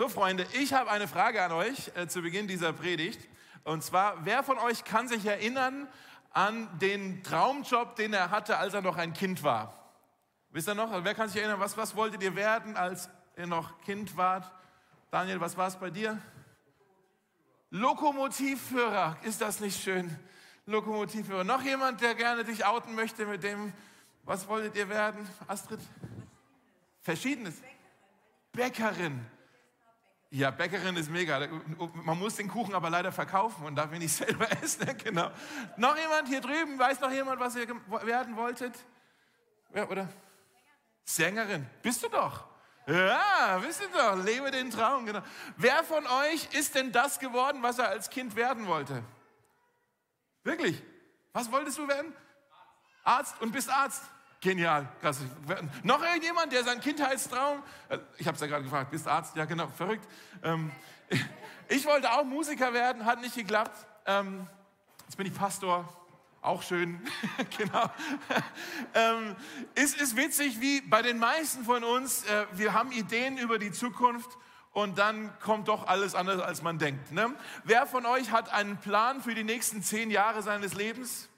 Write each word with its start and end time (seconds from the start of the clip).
So, 0.00 0.08
Freunde, 0.08 0.46
ich 0.54 0.72
habe 0.72 0.90
eine 0.90 1.06
Frage 1.06 1.42
an 1.42 1.52
euch 1.52 1.94
äh, 1.94 2.08
zu 2.08 2.22
Beginn 2.22 2.48
dieser 2.48 2.72
Predigt. 2.72 3.20
Und 3.64 3.84
zwar, 3.84 4.24
wer 4.24 4.42
von 4.42 4.56
euch 4.56 4.84
kann 4.84 5.08
sich 5.08 5.26
erinnern 5.26 5.86
an 6.30 6.70
den 6.78 7.22
Traumjob, 7.22 7.96
den 7.96 8.14
er 8.14 8.30
hatte, 8.30 8.56
als 8.56 8.72
er 8.72 8.80
noch 8.80 8.96
ein 8.96 9.12
Kind 9.12 9.42
war? 9.42 9.92
Wisst 10.52 10.68
ihr 10.68 10.74
noch? 10.74 11.04
Wer 11.04 11.14
kann 11.14 11.28
sich 11.28 11.36
erinnern, 11.36 11.60
was, 11.60 11.76
was 11.76 11.96
wolltet 11.96 12.22
ihr 12.22 12.34
werden, 12.34 12.78
als 12.78 13.10
ihr 13.36 13.46
noch 13.46 13.78
Kind 13.82 14.16
wart? 14.16 14.50
Daniel, 15.10 15.38
was 15.38 15.58
war 15.58 15.68
es 15.68 15.76
bei 15.76 15.90
dir? 15.90 16.18
Lokomotivführer, 17.68 19.18
ist 19.20 19.42
das 19.42 19.60
nicht 19.60 19.82
schön? 19.82 20.18
Lokomotivführer. 20.64 21.44
Noch 21.44 21.60
jemand, 21.60 22.00
der 22.00 22.14
gerne 22.14 22.42
dich 22.44 22.64
outen 22.64 22.94
möchte 22.94 23.26
mit 23.26 23.42
dem, 23.42 23.74
was 24.22 24.48
wolltet 24.48 24.76
ihr 24.76 24.88
werden, 24.88 25.28
Astrid? 25.46 25.80
Verschiedenes. 27.02 27.60
Bäckerin. 28.52 29.26
Ja, 30.32 30.52
Bäckerin 30.52 30.96
ist 30.96 31.10
mega. 31.10 31.48
Man 31.92 32.18
muss 32.18 32.36
den 32.36 32.48
Kuchen 32.48 32.72
aber 32.74 32.88
leider 32.88 33.10
verkaufen 33.10 33.64
und 33.66 33.74
darf 33.74 33.92
ihn 33.92 33.98
nicht 33.98 34.14
selber 34.16 34.46
essen. 34.62 34.86
Genau. 35.02 35.30
Noch 35.76 35.96
jemand 35.96 36.28
hier 36.28 36.40
drüben? 36.40 36.78
Weiß 36.78 37.00
noch 37.00 37.10
jemand, 37.10 37.40
was 37.40 37.56
ihr 37.56 37.66
werden 38.04 38.36
wolltet? 38.36 38.74
Ja, 39.74 39.88
oder? 39.88 40.08
Sängerin. 41.04 41.68
Bist 41.82 42.02
du 42.04 42.08
doch. 42.08 42.44
Ja, 42.86 43.60
wisst 43.60 43.82
ihr 43.82 43.88
doch, 43.88 44.16
lebe 44.24 44.50
den 44.50 44.70
Traum. 44.70 45.04
Genau. 45.04 45.22
Wer 45.56 45.82
von 45.84 46.06
euch 46.06 46.48
ist 46.54 46.74
denn 46.74 46.92
das 46.92 47.18
geworden, 47.18 47.62
was 47.62 47.78
er 47.78 47.88
als 47.88 48.08
Kind 48.08 48.36
werden 48.36 48.66
wollte? 48.66 49.02
Wirklich? 50.44 50.80
Was 51.32 51.50
wolltest 51.50 51.78
du 51.78 51.86
werden? 51.86 52.12
Arzt 53.04 53.40
und 53.40 53.52
bist 53.52 53.68
Arzt. 53.68 54.02
Genial, 54.40 54.88
krass. 55.02 55.18
Noch 55.82 56.02
irgendjemand, 56.02 56.50
der 56.50 56.64
seinen 56.64 56.80
Kindheitstraum, 56.80 57.62
äh, 57.90 57.98
ich 58.16 58.26
habe 58.26 58.36
es 58.36 58.40
ja 58.40 58.46
gerade 58.46 58.64
gefragt, 58.64 58.90
bist 58.90 59.06
Arzt? 59.06 59.36
Ja, 59.36 59.44
genau, 59.44 59.68
verrückt. 59.68 60.08
Ähm, 60.42 60.70
ich 61.68 61.84
wollte 61.84 62.10
auch 62.10 62.24
Musiker 62.24 62.72
werden, 62.72 63.04
hat 63.04 63.20
nicht 63.20 63.34
geklappt. 63.34 63.86
Ähm, 64.06 64.46
jetzt 65.04 65.16
bin 65.16 65.26
ich 65.26 65.34
Pastor, 65.34 65.86
auch 66.40 66.62
schön, 66.62 67.06
genau. 67.58 67.90
ähm, 68.94 69.36
es 69.74 69.92
ist 69.92 70.16
witzig, 70.16 70.58
wie 70.62 70.80
bei 70.80 71.02
den 71.02 71.18
meisten 71.18 71.62
von 71.64 71.84
uns, 71.84 72.24
äh, 72.24 72.46
wir 72.52 72.72
haben 72.72 72.92
Ideen 72.92 73.36
über 73.36 73.58
die 73.58 73.72
Zukunft 73.72 74.38
und 74.72 74.96
dann 74.96 75.38
kommt 75.40 75.68
doch 75.68 75.86
alles 75.86 76.14
anders, 76.14 76.40
als 76.40 76.62
man 76.62 76.78
denkt. 76.78 77.12
Ne? 77.12 77.34
Wer 77.64 77.86
von 77.86 78.06
euch 78.06 78.30
hat 78.30 78.50
einen 78.50 78.78
Plan 78.78 79.20
für 79.20 79.34
die 79.34 79.44
nächsten 79.44 79.82
zehn 79.82 80.10
Jahre 80.10 80.40
seines 80.42 80.72
Lebens? 80.72 81.29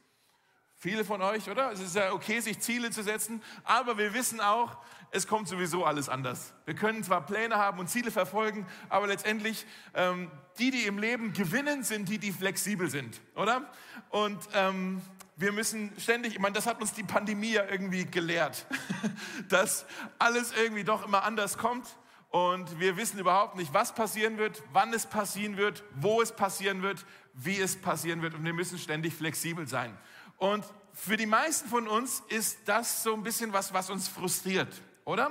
Viele 0.82 1.04
von 1.04 1.22
euch, 1.22 1.48
oder? 1.48 1.70
Es 1.70 1.78
ist 1.78 1.94
ja 1.94 2.12
okay, 2.12 2.40
sich 2.40 2.58
Ziele 2.58 2.90
zu 2.90 3.04
setzen, 3.04 3.40
aber 3.62 3.98
wir 3.98 4.14
wissen 4.14 4.40
auch, 4.40 4.78
es 5.12 5.28
kommt 5.28 5.46
sowieso 5.46 5.84
alles 5.84 6.08
anders. 6.08 6.54
Wir 6.64 6.74
können 6.74 7.04
zwar 7.04 7.24
Pläne 7.24 7.54
haben 7.54 7.78
und 7.78 7.88
Ziele 7.88 8.10
verfolgen, 8.10 8.66
aber 8.88 9.06
letztendlich 9.06 9.64
ähm, 9.94 10.28
die, 10.58 10.72
die 10.72 10.86
im 10.86 10.98
Leben 10.98 11.34
gewinnen, 11.34 11.84
sind 11.84 12.08
die, 12.08 12.18
die 12.18 12.32
flexibel 12.32 12.90
sind, 12.90 13.20
oder? 13.36 13.70
Und 14.10 14.40
ähm, 14.54 15.00
wir 15.36 15.52
müssen 15.52 15.92
ständig, 15.98 16.32
ich 16.32 16.40
meine, 16.40 16.56
das 16.56 16.66
hat 16.66 16.80
uns 16.80 16.92
die 16.92 17.04
Pandemie 17.04 17.52
ja 17.52 17.64
irgendwie 17.70 18.04
gelehrt, 18.04 18.66
dass 19.48 19.86
alles 20.18 20.52
irgendwie 20.52 20.82
doch 20.82 21.06
immer 21.06 21.22
anders 21.22 21.58
kommt 21.58 21.86
und 22.30 22.80
wir 22.80 22.96
wissen 22.96 23.20
überhaupt 23.20 23.54
nicht, 23.54 23.72
was 23.72 23.94
passieren 23.94 24.36
wird, 24.36 24.60
wann 24.72 24.92
es 24.92 25.06
passieren 25.06 25.58
wird, 25.58 25.84
wo 25.94 26.20
es 26.20 26.32
passieren 26.32 26.82
wird, 26.82 27.06
wie 27.34 27.60
es 27.60 27.80
passieren 27.80 28.20
wird 28.20 28.34
und 28.34 28.44
wir 28.44 28.52
müssen 28.52 28.78
ständig 28.78 29.14
flexibel 29.14 29.68
sein. 29.68 29.96
Und 30.42 30.64
für 30.92 31.16
die 31.16 31.26
meisten 31.26 31.68
von 31.68 31.86
uns 31.86 32.20
ist 32.26 32.58
das 32.64 33.04
so 33.04 33.14
ein 33.14 33.22
bisschen 33.22 33.52
was, 33.52 33.72
was 33.74 33.90
uns 33.90 34.08
frustriert, 34.08 34.82
oder? 35.04 35.30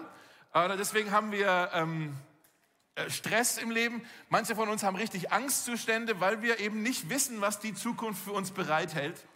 oder 0.53 0.77
deswegen 0.77 1.11
haben 1.11 1.33
wir 1.33 1.69
ähm, 1.73 2.15
äh, 2.95 3.09
Stress 3.09 3.57
im 3.57 3.71
Leben. 3.71 4.05
Manche 4.29 4.55
von 4.55 4.69
uns 4.69 4.83
haben 4.83 4.95
richtig 4.95 5.33
Angstzustände, 5.33 6.21
weil 6.21 6.41
wir 6.41 6.61
eben 6.61 6.81
nicht 6.81 7.09
wissen, 7.09 7.41
was 7.41 7.59
die 7.59 7.73
Zukunft 7.73 8.23
für 8.23 8.31
uns 8.31 8.51
bereithält. 8.51 9.27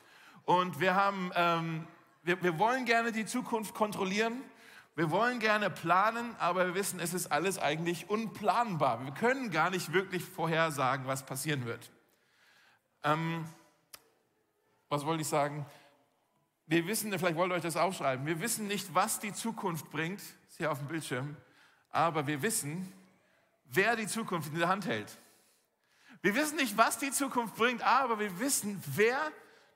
Und 0.46 0.80
wir 0.80 0.96
haben, 0.96 1.34
ähm, 1.36 1.86
wir, 2.24 2.42
wir 2.42 2.58
wollen 2.58 2.86
gerne 2.86 3.12
die 3.12 3.26
Zukunft 3.26 3.74
kontrollieren. 3.74 4.42
Wir 4.96 5.12
wollen 5.12 5.40
gerne 5.40 5.70
planen, 5.70 6.38
aber 6.40 6.68
wir 6.68 6.76
wissen, 6.76 7.02
es 7.02 7.14
ist 7.14 7.34
alles 7.34 7.60
eigentlich 7.60 8.10
unplanbar. 8.10 9.04
Wir 9.04 9.12
können 9.12 9.52
gar 9.52 9.72
nicht 9.72 9.92
wirklich 9.92 10.24
vorhersagen, 10.24 11.06
was 11.06 11.26
passieren 11.26 11.66
wird. 11.66 11.92
Ähm, 13.04 13.44
was 14.96 15.06
wollte 15.06 15.24
ich 15.24 15.28
sagen? 15.28 15.66
Wir 16.68 16.88
wissen, 16.88 17.12
vielleicht 17.12 17.36
wollt 17.36 17.52
ihr 17.52 17.56
euch 17.56 17.62
das 17.62 17.76
aufschreiben, 17.76 18.26
wir 18.26 18.40
wissen 18.40 18.68
nicht, 18.68 18.96
was 18.96 19.20
die 19.20 19.34
Zukunft 19.34 19.92
bringt, 19.92 20.22
ist 20.22 20.58
hier 20.58 20.72
auf 20.72 20.80
dem 20.80 20.88
Bildschirm, 20.88 21.36
aber 21.90 22.28
wir 22.28 22.42
wissen, 22.42 22.92
wer 23.66 23.98
die 23.98 24.08
Zukunft 24.08 24.54
in 24.54 24.60
der 24.60 24.70
Hand 24.70 24.86
hält. 24.86 25.18
Wir 26.22 26.34
wissen 26.34 26.56
nicht, 26.56 26.78
was 26.78 26.98
die 26.98 27.12
Zukunft 27.12 27.56
bringt, 27.56 27.84
aber 27.84 28.20
wir 28.20 28.40
wissen, 28.40 28.82
wer 28.88 29.20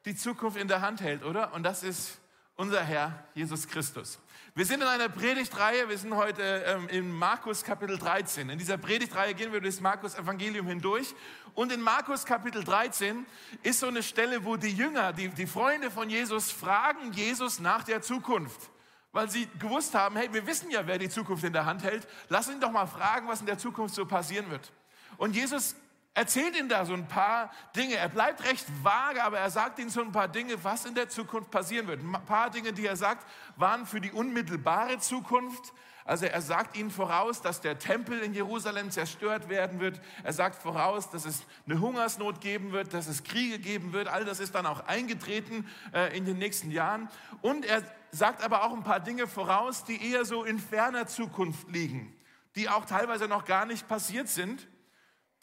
die 0.06 0.16
Zukunft 0.16 0.57
in 0.57 0.69
der 0.69 0.81
Hand 0.81 1.02
hält, 1.02 1.24
oder? 1.24 1.53
Und 1.53 1.63
das 1.63 1.84
ist 1.84 2.18
unser 2.56 2.81
Herr 2.81 3.24
Jesus 3.36 3.68
Christus. 3.68 4.19
Wir 4.56 4.66
sind 4.66 4.82
in 4.82 4.88
einer 4.88 5.10
Predigtreihe, 5.10 5.88
wir 5.90 5.98
sind 5.98 6.16
heute 6.16 6.42
ähm, 6.66 6.90
in 6.90 7.12
Markus 7.12 7.64
Kapitel 7.64 8.00
13. 8.00 8.50
In 8.50 8.58
dieser 8.58 8.80
Predigtreihe 8.80 9.36
gehen 9.36 9.54
wir 9.54 9.62
durch 9.62 9.76
das 9.76 9.82
Markus 9.82 10.16
Evangelium 10.16 10.66
hindurch. 10.66 11.14
Und 11.54 11.72
in 11.72 11.82
Markus 11.82 12.26
Kapitel 12.26 12.64
13 12.64 13.28
ist 13.62 13.80
so 13.80 13.88
eine 13.88 14.02
Stelle, 14.02 14.44
wo 14.44 14.58
die 14.58 14.72
Jünger, 14.72 15.14
die, 15.14 15.30
die 15.30 15.46
Freunde 15.46 15.92
von 15.92 16.10
Jesus, 16.10 16.52
fragen 16.52 17.12
Jesus 17.14 17.60
nach 17.60 17.84
der 17.84 18.02
Zukunft. 18.02 18.72
Weil 19.12 19.30
sie 19.30 19.48
gewusst 19.60 19.94
haben, 19.94 20.16
hey, 20.16 20.34
wir 20.34 20.48
wissen 20.48 20.72
ja, 20.72 20.86
wer 20.88 20.98
die 20.98 21.10
Zukunft 21.10 21.44
in 21.44 21.54
der 21.54 21.68
Hand 21.68 21.84
hält. 21.84 22.08
Lass 22.28 22.50
ihn 22.50 22.60
doch 22.60 22.72
mal 22.72 22.88
fragen, 22.88 23.28
was 23.28 23.42
in 23.42 23.46
der 23.46 23.60
Zukunft 23.60 23.94
so 23.94 24.06
passieren 24.08 24.50
wird. 24.50 24.72
Und 25.18 25.36
Jesus 25.36 25.76
erzählt 26.14 26.58
ihnen 26.58 26.70
da 26.70 26.86
so 26.86 26.94
ein 26.94 27.08
paar 27.08 27.52
Dinge. 27.75 27.96
Er 27.96 28.09
bleibt 28.09 28.44
recht 28.46 28.66
vage, 28.84 29.24
aber 29.24 29.40
er 29.40 29.50
sagt 29.50 29.80
ihnen 29.80 29.90
so 29.90 30.02
ein 30.02 30.12
paar 30.12 30.28
Dinge, 30.28 30.64
was 30.64 30.86
in 30.86 30.96
der 30.96 31.09
Zukunft 31.09 31.52
passieren 31.52 31.88
wird. 31.88 32.02
Ein 32.02 32.25
paar 32.25 32.50
Dinge, 32.50 32.74
die 32.74 32.86
er 32.86 32.96
sagt, 32.96 33.25
waren 33.56 33.86
für 33.86 34.02
die 34.02 34.12
unmittelbare 34.12 35.00
Zukunft. 35.00 35.74
Also 36.09 36.25
er 36.25 36.42
sagt 36.42 36.75
ihnen 36.75 36.90
voraus, 36.90 37.42
dass 37.42 37.62
der 37.62 37.78
Tempel 37.78 38.19
in 38.19 38.34
Jerusalem 38.34 38.90
zerstört 38.90 39.48
werden 39.48 39.80
wird. 39.80 40.02
Er 40.24 40.34
sagt 40.34 40.59
voraus, 40.59 41.12
dass 41.12 41.25
es 41.25 41.44
eine 41.68 41.80
Hungersnot 41.80 42.42
geben 42.42 42.72
wird, 42.72 42.96
dass 42.96 43.08
es 43.08 43.24
Kriege 43.24 43.59
geben 43.59 43.94
wird. 43.94 44.08
All 44.08 44.25
das 44.25 44.40
ist 44.40 44.56
dann 44.56 44.66
auch 44.66 44.88
eingetreten 44.88 45.69
äh, 45.94 46.18
in 46.18 46.25
den 46.25 46.40
nächsten 46.40 46.72
Jahren. 46.72 47.09
Und 47.42 47.64
er 47.64 47.84
sagt 48.09 48.44
aber 48.44 48.64
auch 48.64 48.74
ein 48.74 48.84
paar 48.84 49.00
Dinge 49.00 49.28
voraus, 49.28 49.84
die 49.84 50.12
eher 50.12 50.25
so 50.25 50.44
in 50.44 50.58
ferner 50.58 51.06
Zukunft 51.06 51.69
liegen, 51.69 52.16
die 52.56 52.69
auch 52.69 52.86
teilweise 52.86 53.28
noch 53.28 53.46
gar 53.46 53.68
nicht 53.68 53.88
passiert 53.88 54.30
sind 54.30 54.68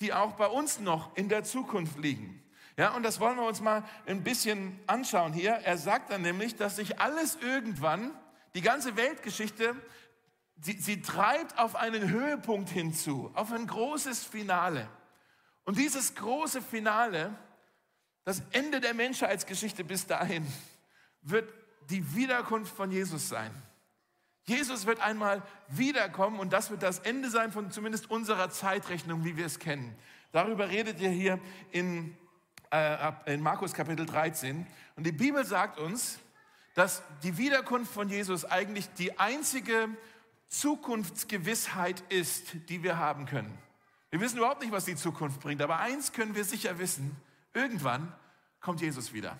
die 0.01 0.13
auch 0.13 0.33
bei 0.33 0.47
uns 0.47 0.81
noch 0.81 1.17
in 1.17 1.29
der 1.29 1.45
Zukunft 1.45 1.99
liegen. 1.99 2.43
Ja, 2.77 2.91
und 2.95 3.03
das 3.03 3.21
wollen 3.21 3.37
wir 3.37 3.47
uns 3.47 3.61
mal 3.61 3.85
ein 4.07 4.23
bisschen 4.23 4.79
anschauen 4.87 5.33
hier. 5.33 5.53
Er 5.53 5.79
sagt 5.79 6.11
dann 6.11 6.23
nämlich, 6.23 6.57
dass 6.57 6.77
sich 6.77 7.01
alles 7.01 7.37
irgendwann, 7.37 8.11
die 8.55 8.61
ganze 8.61 8.97
Weltgeschichte, 8.97 9.75
sie, 10.61 10.79
sie 10.79 11.01
treibt 11.01 11.59
auf 11.59 11.75
einen 11.75 12.11
Höhepunkt 12.11 12.69
hinzu, 12.69 13.31
auf 13.35 13.51
ein 13.53 13.67
großes 13.67 14.25
Finale. 14.25 14.89
Und 15.65 15.79
dieses 15.79 16.15
große 16.15 16.61
Finale, 16.61 17.35
das 18.25 18.43
Ende 18.51 18.81
der 18.81 18.93
Menschheitsgeschichte 18.93 19.83
bis 19.83 20.07
dahin, 20.07 20.47
wird 21.23 21.53
die 21.89 22.15
Wiederkunft 22.15 22.77
von 22.77 22.91
Jesus 22.91 23.29
sein. 23.29 23.51
Jesus 24.49 24.87
wird 24.87 25.01
einmal 25.01 25.43
wiederkommen 25.69 26.39
und 26.39 26.53
das 26.53 26.71
wird 26.71 26.83
das 26.83 27.01
Ende 27.01 27.31
sein 27.31 27.51
von 27.51 27.71
zumindest 27.73 28.11
unserer 28.11 28.49
Zeitrechnung, 28.49 29.25
wie 29.25 29.37
wir 29.37 29.47
es 29.47 29.59
kennen. 29.59 29.97
Darüber 30.31 30.69
redet 30.69 31.01
ihr 31.01 31.11
hier 31.11 31.41
in, 31.73 32.17
äh, 32.71 33.13
in 33.27 33.43
Markus 33.43 33.73
Kapitel 33.73 34.07
13. 34.07 34.67
Und 34.95 35.05
die 35.05 35.13
Bibel 35.13 35.45
sagt 35.45 35.79
uns, 35.79 36.21
dass 36.75 37.03
die 37.23 37.39
Wiederkunft 37.39 37.93
von 37.93 38.09
Jesus 38.09 38.45
eigentlich 38.45 38.89
die 38.95 39.19
einzige 39.19 39.89
Zukunftsgewissheit 40.47 42.05
ist, 42.09 42.69
die 42.69 42.83
wir 42.83 42.99
haben 42.99 43.27
können. 43.27 43.57
Wir 44.11 44.21
wissen 44.21 44.39
überhaupt 44.39 44.61
nicht, 44.61 44.73
was 44.73 44.85
die 44.85 44.95
Zukunft 44.95 45.41
bringt, 45.41 45.61
aber 45.61 45.81
eins 45.81 46.13
können 46.13 46.37
wir 46.37 46.45
sicher 46.45 46.79
wissen, 46.79 47.17
irgendwann 47.53 48.13
kommt 48.61 48.81
Jesus 48.81 49.13
wieder. 49.13 49.37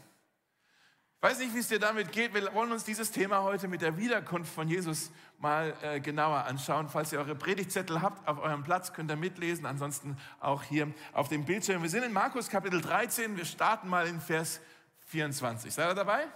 Weiß 1.27 1.41
nicht, 1.41 1.55
wie 1.55 1.59
es 1.59 1.67
dir 1.67 1.81
damit 1.81 2.13
geht. 2.13 2.35
Wir 2.35 2.55
wollen 2.55 2.71
uns 2.71 2.85
dieses 2.85 3.11
Thema 3.11 3.43
heute 3.43 3.67
mit 3.67 3.83
der 3.83 3.97
Wiederkunft 3.97 4.55
von 4.55 4.69
Jesus 4.69 5.11
mal 5.41 5.75
äh, 5.83 5.99
genauer 5.99 6.45
anschauen. 6.45 6.89
Falls 6.89 7.13
ihr 7.13 7.19
eure 7.19 7.35
Predigtzettel 7.35 8.01
habt 8.01 8.29
auf 8.29 8.39
eurem 8.39 8.63
Platz, 8.63 8.93
könnt 8.93 9.11
ihr 9.11 9.17
mitlesen. 9.17 9.67
Ansonsten 9.67 10.17
auch 10.39 10.63
hier 10.63 10.95
auf 11.13 11.29
dem 11.29 11.45
Bildschirm. 11.45 11.83
Wir 11.83 11.91
sind 11.91 12.05
in 12.05 12.13
Markus 12.13 12.49
Kapitel 12.49 12.81
13. 12.81 13.37
Wir 13.37 13.45
starten 13.45 13.89
mal 13.89 14.07
in 14.07 14.21
Vers 14.21 14.61
24. 15.09 15.75
Seid 15.75 15.91
ihr 15.91 15.95
dabei? 15.97 16.29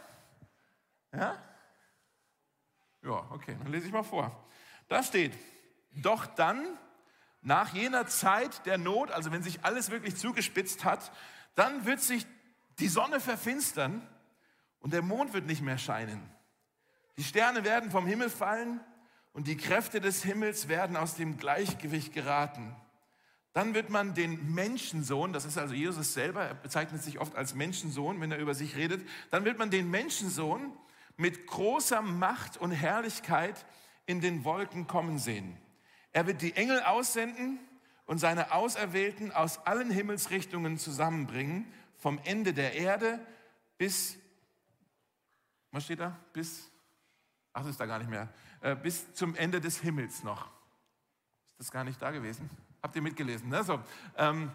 Ja? 1.13 1.41
Ja, 3.05 3.29
okay, 3.31 3.57
dann 3.63 3.71
lese 3.71 3.87
ich 3.87 3.93
mal 3.93 4.03
vor. 4.03 4.45
Da 4.89 5.05
steht, 5.05 5.39
doch 6.03 6.27
dann, 6.27 6.67
nach 7.43 7.73
jener 7.75 8.09
Zeit 8.09 8.67
der 8.67 8.77
Not, 8.77 9.13
also 9.13 9.31
wenn 9.31 9.45
sich 9.45 9.65
alles 9.65 9.93
wirklich 9.93 10.17
zugespitzt 10.17 10.85
hat, 10.85 11.13
dann 11.55 11.87
wird 11.87 12.01
sich 12.01 12.27
die 12.81 12.89
Sonne 12.89 13.21
verfinstern 13.21 14.05
und 14.81 14.93
der 14.93 15.03
Mond 15.03 15.32
wird 15.32 15.47
nicht 15.47 15.62
mehr 15.62 15.79
scheinen. 15.79 16.21
Die 17.17 17.25
Sterne 17.25 17.65
werden 17.65 17.91
vom 17.91 18.06
Himmel 18.06 18.31
fallen 18.31 18.81
und 19.32 19.47
die 19.47 19.56
Kräfte 19.56 20.00
des 20.00 20.23
Himmels 20.23 20.69
werden 20.69 20.97
aus 20.97 21.15
dem 21.15 21.37
Gleichgewicht 21.37 22.12
geraten. 22.12 22.75
Dann 23.53 23.75
wird 23.75 23.91
man 23.91 24.15
den 24.15 24.55
Menschensohn, 24.55 25.32
das 25.32 25.44
ist 25.44 25.59
also 25.59 25.75
Jesus 25.75 26.15
selber, 26.15 26.44
er 26.44 26.55
bezeichnet 26.55 27.03
sich 27.03 27.19
oft 27.19 27.35
als 27.35 27.55
Menschensohn, 27.55 28.21
wenn 28.21 28.31
er 28.31 28.38
über 28.38 28.55
sich 28.55 28.77
redet, 28.77 29.06
dann 29.31 29.44
wird 29.44 29.59
man 29.59 29.71
den 29.71 29.91
Menschensohn 29.91 30.73
mit 31.17 31.47
großer 31.47 32.00
Macht 32.00 32.56
und 32.56 32.71
Herrlichkeit 32.71 33.67
in 34.06 34.21
den 34.21 34.44
Wolken 34.44 34.87
kommen 34.87 35.19
sehen. 35.19 35.56
Er 36.12 36.27
wird 36.27 36.43
die 36.43 36.55
Engel 36.55 36.81
aussenden 36.82 37.59
und 38.06 38.19
seine 38.19 38.53
Auserwählten 38.53 39.31
aus 39.31 39.67
allen 39.67 39.91
Himmelsrichtungen 39.91 40.79
zusammenbringen, 40.79 41.73
vom 41.97 42.19
Ende 42.25 42.53
der 42.53 42.75
Erde 42.75 43.21
bis, 43.79 44.17
was 45.72 45.84
steht 45.84 46.00
da? 46.00 46.17
Bis, 46.32 46.70
ach, 47.52 47.62
das 47.62 47.70
ist 47.70 47.81
da 47.81 47.87
gar 47.87 47.99
nicht 47.99 48.11
mehr, 48.11 48.28
äh, 48.61 48.75
bis 48.75 49.12
zum 49.14 49.34
Ende 49.34 49.61
des 49.61 49.78
Himmels 49.78 50.22
noch. 50.22 50.46
Ist 51.46 51.58
das 51.58 51.70
gar 51.70 51.84
nicht 51.84 52.00
da 52.00 52.11
gewesen? 52.11 52.49
Habt 52.82 52.96
ihr 52.96 53.02
mitgelesen? 53.02 53.49
Ne? 53.49 53.62
So, 53.62 53.81
ähm, 54.17 54.50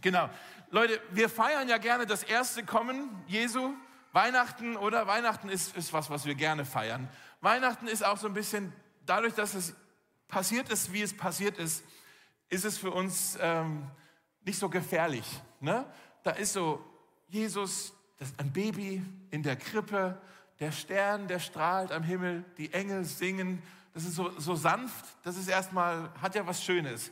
genau. 0.00 0.28
Leute, 0.70 1.00
wir 1.10 1.28
feiern 1.28 1.68
ja 1.68 1.78
gerne 1.78 2.06
das 2.06 2.22
erste 2.22 2.64
Kommen 2.64 3.08
Jesu. 3.26 3.74
Weihnachten 4.12 4.76
oder 4.76 5.06
Weihnachten 5.06 5.48
ist, 5.48 5.76
ist 5.76 5.92
was, 5.92 6.10
was 6.10 6.24
wir 6.24 6.34
gerne 6.34 6.64
feiern. 6.64 7.08
Weihnachten 7.40 7.86
ist 7.86 8.04
auch 8.04 8.18
so 8.18 8.26
ein 8.26 8.34
bisschen, 8.34 8.72
dadurch, 9.06 9.34
dass 9.34 9.54
es 9.54 9.74
passiert 10.26 10.68
ist, 10.68 10.92
wie 10.92 11.02
es 11.02 11.16
passiert 11.16 11.58
ist, 11.58 11.84
ist 12.48 12.64
es 12.64 12.76
für 12.76 12.90
uns 12.90 13.38
ähm, 13.40 13.88
nicht 14.44 14.58
so 14.58 14.68
gefährlich. 14.68 15.40
Ne? 15.60 15.86
Da 16.24 16.32
ist 16.32 16.54
so 16.54 16.84
Jesus, 17.28 17.94
das 18.18 18.32
ein 18.38 18.52
Baby 18.52 19.02
in 19.30 19.42
der 19.42 19.56
Krippe, 19.56 20.20
der 20.60 20.72
Stern, 20.72 21.26
der 21.26 21.40
strahlt 21.40 21.90
am 21.90 22.02
Himmel, 22.02 22.44
die 22.58 22.72
Engel 22.72 23.04
singen. 23.04 23.62
Das 23.94 24.04
ist 24.04 24.14
so, 24.14 24.30
so 24.38 24.54
sanft, 24.54 25.04
das 25.24 25.36
ist 25.36 25.48
erstmal, 25.48 26.10
hat 26.20 26.34
ja 26.34 26.46
was 26.46 26.62
Schönes. 26.62 27.10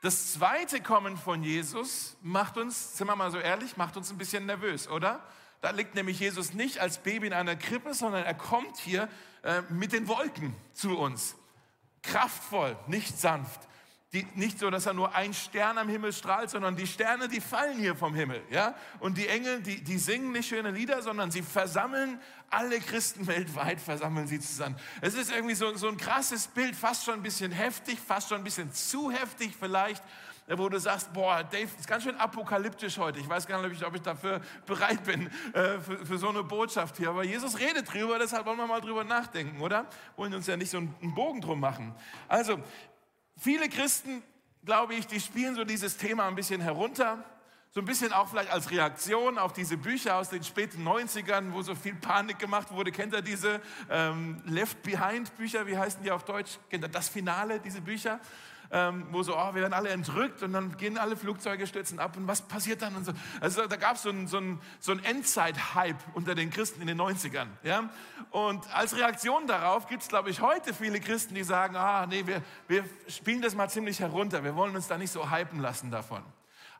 Das 0.00 0.32
zweite 0.34 0.80
Kommen 0.80 1.16
von 1.16 1.42
Jesus 1.42 2.16
macht 2.22 2.56
uns, 2.56 2.96
sind 2.96 3.06
wir 3.06 3.16
mal 3.16 3.30
so 3.30 3.38
ehrlich, 3.38 3.76
macht 3.76 3.96
uns 3.96 4.10
ein 4.10 4.18
bisschen 4.18 4.46
nervös, 4.46 4.88
oder? 4.88 5.20
Da 5.60 5.70
liegt 5.70 5.94
nämlich 5.94 6.20
Jesus 6.20 6.52
nicht 6.52 6.78
als 6.78 6.98
Baby 6.98 7.28
in 7.28 7.32
einer 7.32 7.56
Krippe, 7.56 7.94
sondern 7.94 8.24
er 8.24 8.34
kommt 8.34 8.76
hier 8.76 9.08
äh, 9.42 9.62
mit 9.70 9.92
den 9.92 10.06
Wolken 10.06 10.54
zu 10.74 10.98
uns. 10.98 11.36
Kraftvoll, 12.02 12.76
nicht 12.86 13.18
sanft. 13.18 13.60
Die, 14.14 14.24
nicht 14.36 14.60
so, 14.60 14.70
dass 14.70 14.86
er 14.86 14.92
nur 14.92 15.12
ein 15.12 15.34
Stern 15.34 15.76
am 15.76 15.88
Himmel 15.88 16.12
strahlt, 16.12 16.48
sondern 16.48 16.76
die 16.76 16.86
Sterne, 16.86 17.26
die 17.26 17.40
fallen 17.40 17.76
hier 17.76 17.96
vom 17.96 18.14
Himmel. 18.14 18.40
Ja? 18.48 18.76
Und 19.00 19.18
die 19.18 19.26
Engel, 19.26 19.60
die, 19.60 19.82
die 19.82 19.98
singen 19.98 20.30
nicht 20.30 20.48
schöne 20.48 20.70
Lieder, 20.70 21.02
sondern 21.02 21.32
sie 21.32 21.42
versammeln 21.42 22.20
alle 22.48 22.78
Christen 22.78 23.26
weltweit, 23.26 23.80
versammeln 23.80 24.28
sie 24.28 24.38
zusammen. 24.38 24.76
Es 25.00 25.14
ist 25.14 25.32
irgendwie 25.32 25.56
so, 25.56 25.74
so 25.76 25.88
ein 25.88 25.96
krasses 25.96 26.46
Bild, 26.46 26.76
fast 26.76 27.04
schon 27.04 27.14
ein 27.14 27.22
bisschen 27.24 27.50
heftig, 27.50 27.98
fast 27.98 28.28
schon 28.28 28.38
ein 28.38 28.44
bisschen 28.44 28.72
zu 28.72 29.10
heftig 29.10 29.52
vielleicht, 29.58 30.04
wo 30.46 30.68
du 30.68 30.78
sagst, 30.78 31.12
boah, 31.12 31.42
Dave, 31.42 31.68
ist 31.76 31.88
ganz 31.88 32.04
schön 32.04 32.16
apokalyptisch 32.16 32.98
heute. 32.98 33.18
Ich 33.18 33.28
weiß 33.28 33.48
gar 33.48 33.66
nicht, 33.66 33.82
ob 33.82 33.96
ich 33.96 34.02
dafür 34.02 34.40
bereit 34.66 35.02
bin, 35.02 35.26
äh, 35.54 35.80
für, 35.80 36.06
für 36.06 36.18
so 36.18 36.28
eine 36.28 36.44
Botschaft 36.44 36.98
hier. 36.98 37.08
Aber 37.08 37.24
Jesus 37.24 37.58
redet 37.58 37.92
drüber, 37.92 38.18
deshalb 38.18 38.46
wollen 38.46 38.58
wir 38.58 38.66
mal 38.66 38.80
drüber 38.80 39.02
nachdenken, 39.02 39.60
oder? 39.60 39.86
Wollen 40.16 40.34
uns 40.34 40.46
ja 40.46 40.56
nicht 40.56 40.70
so 40.70 40.76
einen 40.76 41.14
Bogen 41.14 41.40
drum 41.40 41.58
machen. 41.58 41.94
Also, 42.28 42.60
viele 43.36 43.68
Christen, 43.68 44.22
glaube 44.64 44.94
ich, 44.94 45.06
die 45.06 45.20
spielen 45.20 45.54
so 45.54 45.64
dieses 45.64 45.96
Thema 45.96 46.26
ein 46.26 46.34
bisschen 46.34 46.60
herunter. 46.60 47.24
So 47.70 47.80
ein 47.80 47.86
bisschen 47.86 48.12
auch 48.12 48.28
vielleicht 48.28 48.52
als 48.52 48.70
Reaktion 48.70 49.36
auf 49.36 49.52
diese 49.52 49.76
Bücher 49.76 50.16
aus 50.16 50.28
den 50.28 50.44
späten 50.44 50.86
90ern, 50.86 51.52
wo 51.52 51.60
so 51.60 51.74
viel 51.74 51.96
Panik 51.96 52.38
gemacht 52.38 52.70
wurde. 52.70 52.92
Kennt 52.92 53.12
ihr 53.12 53.20
diese 53.20 53.60
ähm, 53.90 54.40
Left 54.44 54.80
Behind 54.84 55.36
Bücher? 55.36 55.66
Wie 55.66 55.76
heißen 55.76 56.00
die 56.04 56.12
auf 56.12 56.24
Deutsch? 56.24 56.58
Kennt 56.70 56.84
ihr 56.84 56.88
das 56.88 57.08
Finale, 57.08 57.58
diese 57.58 57.80
Bücher? 57.80 58.20
Ähm, 58.76 59.06
wo 59.12 59.22
so, 59.22 59.36
oh, 59.36 59.54
wir 59.54 59.62
werden 59.62 59.72
alle 59.72 59.90
entrückt 59.90 60.42
und 60.42 60.52
dann 60.52 60.76
gehen 60.76 60.98
alle 60.98 61.16
Flugzeuge 61.16 61.64
stürzen 61.68 62.00
ab 62.00 62.16
und 62.16 62.26
was 62.26 62.42
passiert 62.42 62.82
dann 62.82 62.96
und 62.96 63.04
so. 63.04 63.12
Also 63.40 63.68
da 63.68 63.76
gab 63.76 63.96
so 63.98 64.10
es 64.10 64.30
so 64.32 64.38
einen 64.38 64.60
so 64.80 64.90
ein 64.90 65.04
Endzeit-Hype 65.04 65.96
unter 66.14 66.34
den 66.34 66.50
Christen 66.50 66.80
in 66.80 66.88
den 66.88 67.00
90ern. 67.00 67.46
Ja? 67.62 67.88
Und 68.30 68.68
als 68.74 68.96
Reaktion 68.96 69.46
darauf 69.46 69.86
gibt 69.86 70.02
es, 70.02 70.08
glaube 70.08 70.30
ich, 70.30 70.40
heute 70.40 70.74
viele 70.74 70.98
Christen, 70.98 71.36
die 71.36 71.44
sagen, 71.44 71.76
ah, 71.76 72.06
nee, 72.06 72.26
wir, 72.26 72.42
wir 72.66 72.84
spielen 73.06 73.42
das 73.42 73.54
mal 73.54 73.70
ziemlich 73.70 74.00
herunter. 74.00 74.42
Wir 74.42 74.56
wollen 74.56 74.74
uns 74.74 74.88
da 74.88 74.98
nicht 74.98 75.12
so 75.12 75.30
hypen 75.30 75.60
lassen 75.60 75.92
davon. 75.92 76.24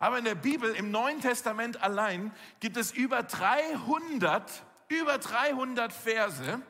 Aber 0.00 0.18
in 0.18 0.24
der 0.24 0.34
Bibel, 0.34 0.74
im 0.74 0.90
Neuen 0.90 1.20
Testament 1.20 1.80
allein, 1.80 2.32
gibt 2.58 2.76
es 2.76 2.90
über 2.90 3.22
300, 3.22 4.64
über 4.88 5.18
300 5.18 5.92
Verse, 5.92 6.60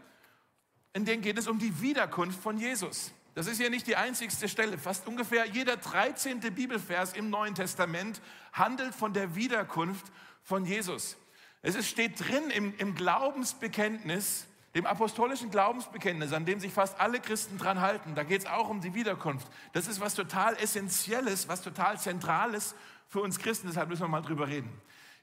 in 0.92 1.06
denen 1.06 1.22
geht 1.22 1.38
es 1.38 1.48
um 1.48 1.58
die 1.58 1.80
Wiederkunft 1.80 2.42
von 2.42 2.58
Jesus. 2.58 3.10
Das 3.34 3.46
ist 3.48 3.60
ja 3.60 3.68
nicht 3.68 3.86
die 3.86 3.96
einzigste 3.96 4.48
Stelle. 4.48 4.78
Fast 4.78 5.08
ungefähr 5.08 5.44
jeder 5.46 5.76
13. 5.76 6.40
Bibelvers 6.40 7.14
im 7.14 7.30
Neuen 7.30 7.54
Testament 7.54 8.20
handelt 8.52 8.94
von 8.94 9.12
der 9.12 9.34
Wiederkunft 9.34 10.06
von 10.42 10.64
Jesus. 10.64 11.16
Es 11.62 11.88
steht 11.88 12.20
drin 12.20 12.50
im, 12.50 12.74
im 12.78 12.94
Glaubensbekenntnis, 12.94 14.46
dem 14.74 14.86
apostolischen 14.86 15.50
Glaubensbekenntnis, 15.50 16.32
an 16.32 16.44
dem 16.44 16.60
sich 16.60 16.72
fast 16.72 17.00
alle 17.00 17.20
Christen 17.20 17.58
dran 17.58 17.80
halten. 17.80 18.14
Da 18.14 18.22
geht 18.22 18.42
es 18.42 18.46
auch 18.46 18.68
um 18.68 18.80
die 18.80 18.94
Wiederkunft. 18.94 19.46
Das 19.72 19.88
ist 19.88 20.00
was 20.00 20.14
total 20.14 20.56
Essentielles, 20.56 21.48
was 21.48 21.62
total 21.62 21.98
Zentrales 21.98 22.74
für 23.08 23.20
uns 23.20 23.38
Christen. 23.38 23.66
Deshalb 23.66 23.88
müssen 23.88 24.02
wir 24.02 24.08
mal 24.08 24.22
drüber 24.22 24.46
reden. 24.46 24.70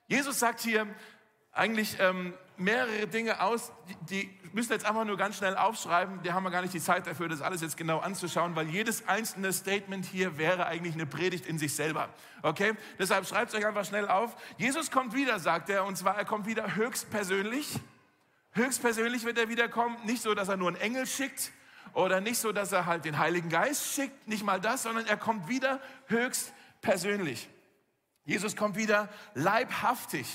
Jesus 0.08 0.40
sagt 0.40 0.62
hier, 0.62 0.88
eigentlich 1.54 1.98
ähm, 2.00 2.34
mehrere 2.62 3.08
Dinge 3.08 3.42
aus, 3.42 3.72
die, 4.10 4.30
müssen 4.54 4.72
jetzt 4.72 4.86
einfach 4.86 5.06
nur 5.06 5.18
ganz 5.18 5.38
schnell 5.38 5.56
aufschreiben. 5.56 6.22
Die 6.24 6.32
haben 6.34 6.44
wir 6.44 6.52
gar 6.52 6.62
nicht 6.62 6.74
die 6.74 6.82
Zeit 6.82 7.08
dafür, 7.08 7.30
das 7.30 7.42
alles 7.42 7.62
jetzt 7.62 7.78
genau 7.78 8.00
anzuschauen, 8.00 8.56
weil 8.56 8.68
jedes 8.68 9.08
einzelne 9.08 9.54
Statement 9.54 10.06
hier 10.06 10.38
wäre 10.38 10.66
eigentlich 10.66 10.94
eine 10.94 11.06
Predigt 11.06 11.46
in 11.46 11.58
sich 11.58 11.76
selber. 11.76 12.10
Okay? 12.42 12.74
Deshalb 13.00 13.26
schreibt 13.28 13.54
es 13.54 13.60
euch 13.60 13.66
einfach 13.66 13.86
schnell 13.86 14.08
auf. 14.08 14.36
Jesus 14.58 14.92
kommt 14.92 15.14
wieder, 15.14 15.40
sagt 15.40 15.70
er, 15.70 15.86
und 15.86 15.98
zwar 15.98 16.18
er 16.18 16.26
kommt 16.26 16.48
wieder 16.48 16.76
höchstpersönlich. 16.76 17.80
Höchstpersönlich 18.54 19.24
wird 19.24 19.38
er 19.38 19.50
wiederkommen. 19.50 19.98
Nicht 20.06 20.22
so, 20.22 20.34
dass 20.34 20.50
er 20.50 20.58
nur 20.58 20.70
einen 20.70 20.78
Engel 20.78 21.06
schickt 21.06 21.52
oder 21.94 22.22
nicht 22.22 22.38
so, 22.38 22.52
dass 22.52 22.72
er 22.72 22.86
halt 22.86 23.06
den 23.06 23.18
Heiligen 23.18 23.50
Geist 23.50 23.94
schickt. 23.94 24.28
Nicht 24.28 24.44
mal 24.44 24.60
das, 24.60 24.84
sondern 24.84 25.06
er 25.06 25.18
kommt 25.18 25.48
wieder 25.48 25.80
höchstpersönlich. 26.08 27.50
Jesus 28.26 28.56
kommt 28.56 28.76
wieder 28.76 29.10
leibhaftig. 29.34 30.28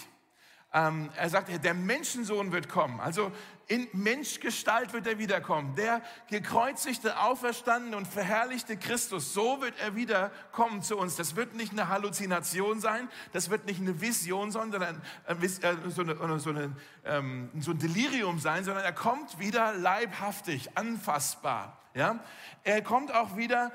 Ähm, 0.72 1.10
er 1.16 1.30
sagt, 1.30 1.64
der 1.64 1.74
Menschensohn 1.74 2.52
wird 2.52 2.68
kommen. 2.68 3.00
Also 3.00 3.32
in 3.68 3.88
Menschgestalt 3.92 4.92
wird 4.92 5.06
er 5.06 5.18
wiederkommen. 5.18 5.74
Der 5.74 6.02
gekreuzigte, 6.28 7.18
auferstandene 7.18 7.96
und 7.96 8.06
verherrlichte 8.06 8.76
Christus, 8.76 9.32
so 9.32 9.60
wird 9.60 9.74
er 9.80 9.96
wiederkommen 9.96 10.82
zu 10.82 10.96
uns. 10.96 11.16
Das 11.16 11.34
wird 11.34 11.54
nicht 11.54 11.72
eine 11.72 11.88
Halluzination 11.88 12.80
sein, 12.80 13.08
das 13.32 13.50
wird 13.50 13.66
nicht 13.66 13.80
eine 13.80 14.00
Vision, 14.00 14.52
sondern 14.52 15.02
äh, 15.26 15.48
so, 15.88 16.02
eine, 16.02 16.38
so, 16.38 16.50
eine, 16.50 16.76
ähm, 17.04 17.50
so 17.58 17.72
ein 17.72 17.78
Delirium 17.78 18.38
sein, 18.38 18.64
sondern 18.64 18.84
er 18.84 18.92
kommt 18.92 19.38
wieder 19.38 19.72
leibhaftig, 19.72 20.76
anfassbar. 20.76 21.80
Ja? 21.94 22.20
Er 22.62 22.82
kommt 22.82 23.12
auch 23.12 23.36
wieder 23.36 23.72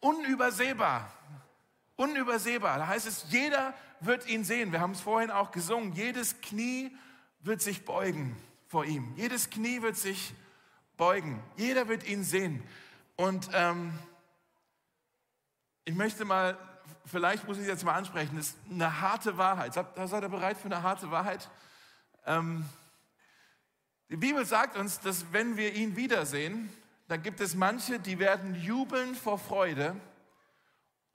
unübersehbar. 0.00 1.10
Unübersehbar. 1.96 2.78
Da 2.78 2.86
heißt 2.86 3.06
es, 3.06 3.26
jeder 3.30 3.74
wird 4.00 4.28
ihn 4.28 4.44
sehen. 4.44 4.72
Wir 4.72 4.80
haben 4.80 4.92
es 4.92 5.00
vorhin 5.00 5.30
auch 5.30 5.50
gesungen. 5.50 5.92
Jedes 5.92 6.40
Knie 6.40 6.96
wird 7.40 7.60
sich 7.60 7.84
beugen 7.84 8.36
vor 8.68 8.84
ihm. 8.84 9.12
Jedes 9.16 9.50
Knie 9.50 9.82
wird 9.82 9.96
sich 9.96 10.34
beugen. 10.96 11.42
Jeder 11.56 11.88
wird 11.88 12.06
ihn 12.06 12.24
sehen. 12.24 12.62
Und 13.16 13.48
ähm, 13.52 13.98
ich 15.84 15.94
möchte 15.94 16.24
mal, 16.24 16.58
vielleicht 17.04 17.46
muss 17.46 17.56
ich 17.56 17.62
es 17.62 17.68
jetzt 17.68 17.84
mal 17.84 17.94
ansprechen, 17.94 18.36
das 18.36 18.48
ist 18.48 18.58
eine 18.70 19.00
harte 19.00 19.38
Wahrheit. 19.38 19.74
Seid, 19.74 19.96
ihr 19.96 20.28
bereit 20.28 20.58
für 20.58 20.66
eine 20.66 20.82
harte 20.82 21.10
Wahrheit? 21.10 21.48
Ähm, 22.26 22.64
die 24.08 24.16
Bibel 24.16 24.44
sagt 24.44 24.76
uns, 24.76 25.00
dass 25.00 25.32
wenn 25.32 25.56
wir 25.56 25.74
ihn 25.74 25.96
wiedersehen, 25.96 26.70
dann 27.08 27.22
gibt 27.22 27.40
es 27.40 27.54
manche, 27.54 27.98
die 28.00 28.18
werden 28.18 28.54
jubeln 28.54 29.14
vor 29.14 29.38
Freude 29.38 29.96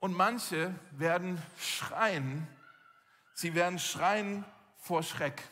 und 0.00 0.14
manche 0.14 0.74
werden 0.92 1.40
schreien 1.58 2.48
Sie 3.42 3.56
werden 3.56 3.80
schreien 3.80 4.44
vor 4.76 5.02
Schreck, 5.02 5.42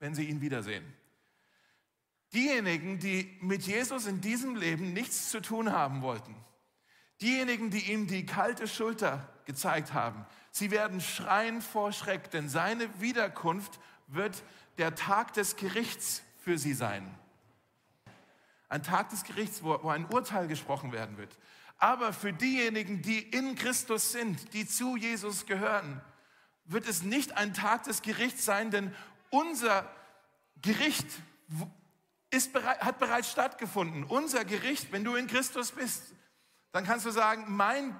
wenn 0.00 0.14
sie 0.14 0.24
ihn 0.24 0.42
wiedersehen. 0.42 0.84
Diejenigen, 2.34 2.98
die 2.98 3.38
mit 3.40 3.62
Jesus 3.62 4.04
in 4.04 4.20
diesem 4.20 4.54
Leben 4.54 4.92
nichts 4.92 5.30
zu 5.30 5.40
tun 5.40 5.72
haben 5.72 6.02
wollten, 6.02 6.36
diejenigen, 7.22 7.70
die 7.70 7.90
ihm 7.90 8.06
die 8.06 8.26
kalte 8.26 8.68
Schulter 8.68 9.32
gezeigt 9.46 9.94
haben, 9.94 10.26
sie 10.50 10.70
werden 10.70 11.00
schreien 11.00 11.62
vor 11.62 11.92
Schreck, 11.92 12.30
denn 12.32 12.50
seine 12.50 13.00
Wiederkunft 13.00 13.80
wird 14.08 14.42
der 14.76 14.94
Tag 14.94 15.32
des 15.32 15.56
Gerichts 15.56 16.22
für 16.38 16.58
sie 16.58 16.74
sein. 16.74 17.14
Ein 18.68 18.82
Tag 18.82 19.08
des 19.08 19.24
Gerichts, 19.24 19.62
wo, 19.62 19.88
ein 19.88 20.04
Urteil 20.04 20.48
gesprochen 20.48 20.92
werden 20.92 21.16
wird. 21.16 21.38
Aber 21.78 22.12
für 22.12 22.34
diejenigen, 22.34 23.00
die 23.00 23.20
in 23.20 23.54
Christus 23.54 24.12
sind, 24.12 24.52
die 24.52 24.68
zu 24.68 24.96
Jesus 24.96 25.46
gehören, 25.46 26.02
wird 26.64 26.88
es 26.88 27.02
nicht 27.02 27.36
ein 27.36 27.54
Tag 27.54 27.84
des 27.84 28.02
Gerichts 28.02 28.44
sein, 28.44 28.70
denn 28.70 28.94
unser 29.30 29.88
Gericht 30.60 31.06
ist, 32.30 32.54
hat 32.54 32.98
bereits 32.98 33.30
stattgefunden. 33.30 34.04
Unser 34.04 34.44
Gericht, 34.44 34.92
wenn 34.92 35.04
du 35.04 35.14
in 35.14 35.26
Christus 35.26 35.72
bist, 35.72 36.02
dann 36.72 36.84
kannst 36.84 37.04
du 37.04 37.10
sagen, 37.10 37.44
mein 37.48 37.94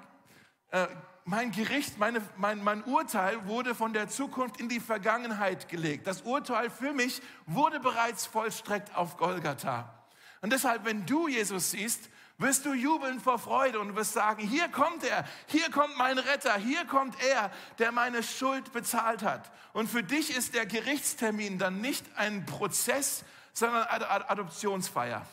äh, 0.71 0.87
mein 1.25 1.51
Gericht, 1.51 1.97
meine, 1.97 2.21
mein, 2.37 2.63
mein 2.63 2.83
Urteil 2.83 3.47
wurde 3.47 3.75
von 3.75 3.93
der 3.93 4.09
Zukunft 4.09 4.59
in 4.59 4.69
die 4.69 4.79
Vergangenheit 4.79 5.69
gelegt. 5.69 6.07
Das 6.07 6.21
Urteil 6.23 6.69
für 6.69 6.93
mich 6.93 7.21
wurde 7.45 7.79
bereits 7.79 8.25
vollstreckt 8.25 8.95
auf 8.95 9.17
Golgatha. 9.17 10.03
Und 10.41 10.51
deshalb, 10.51 10.83
wenn 10.85 11.05
du 11.05 11.27
Jesus 11.27 11.71
siehst, 11.71 12.09
wirst 12.37 12.65
du 12.65 12.73
jubeln 12.73 13.19
vor 13.19 13.39
Freude 13.39 13.79
und 13.79 13.95
wirst 13.95 14.13
sagen, 14.13 14.45
hier 14.47 14.67
kommt 14.69 15.03
er, 15.03 15.25
hier 15.47 15.69
kommt 15.71 15.97
mein 15.97 16.17
Retter, 16.17 16.55
hier 16.55 16.85
kommt 16.85 17.15
er, 17.23 17.51
der 17.79 17.91
meine 17.91 18.23
Schuld 18.23 18.73
bezahlt 18.73 19.23
hat. 19.23 19.51
Und 19.73 19.89
für 19.89 20.03
dich 20.03 20.35
ist 20.35 20.53
der 20.55 20.65
Gerichtstermin 20.65 21.57
dann 21.57 21.81
nicht 21.81 22.05
ein 22.15 22.45
Prozess, 22.45 23.23
sondern 23.53 23.83
eine 23.83 24.29
Adoptionsfeier. 24.29 25.25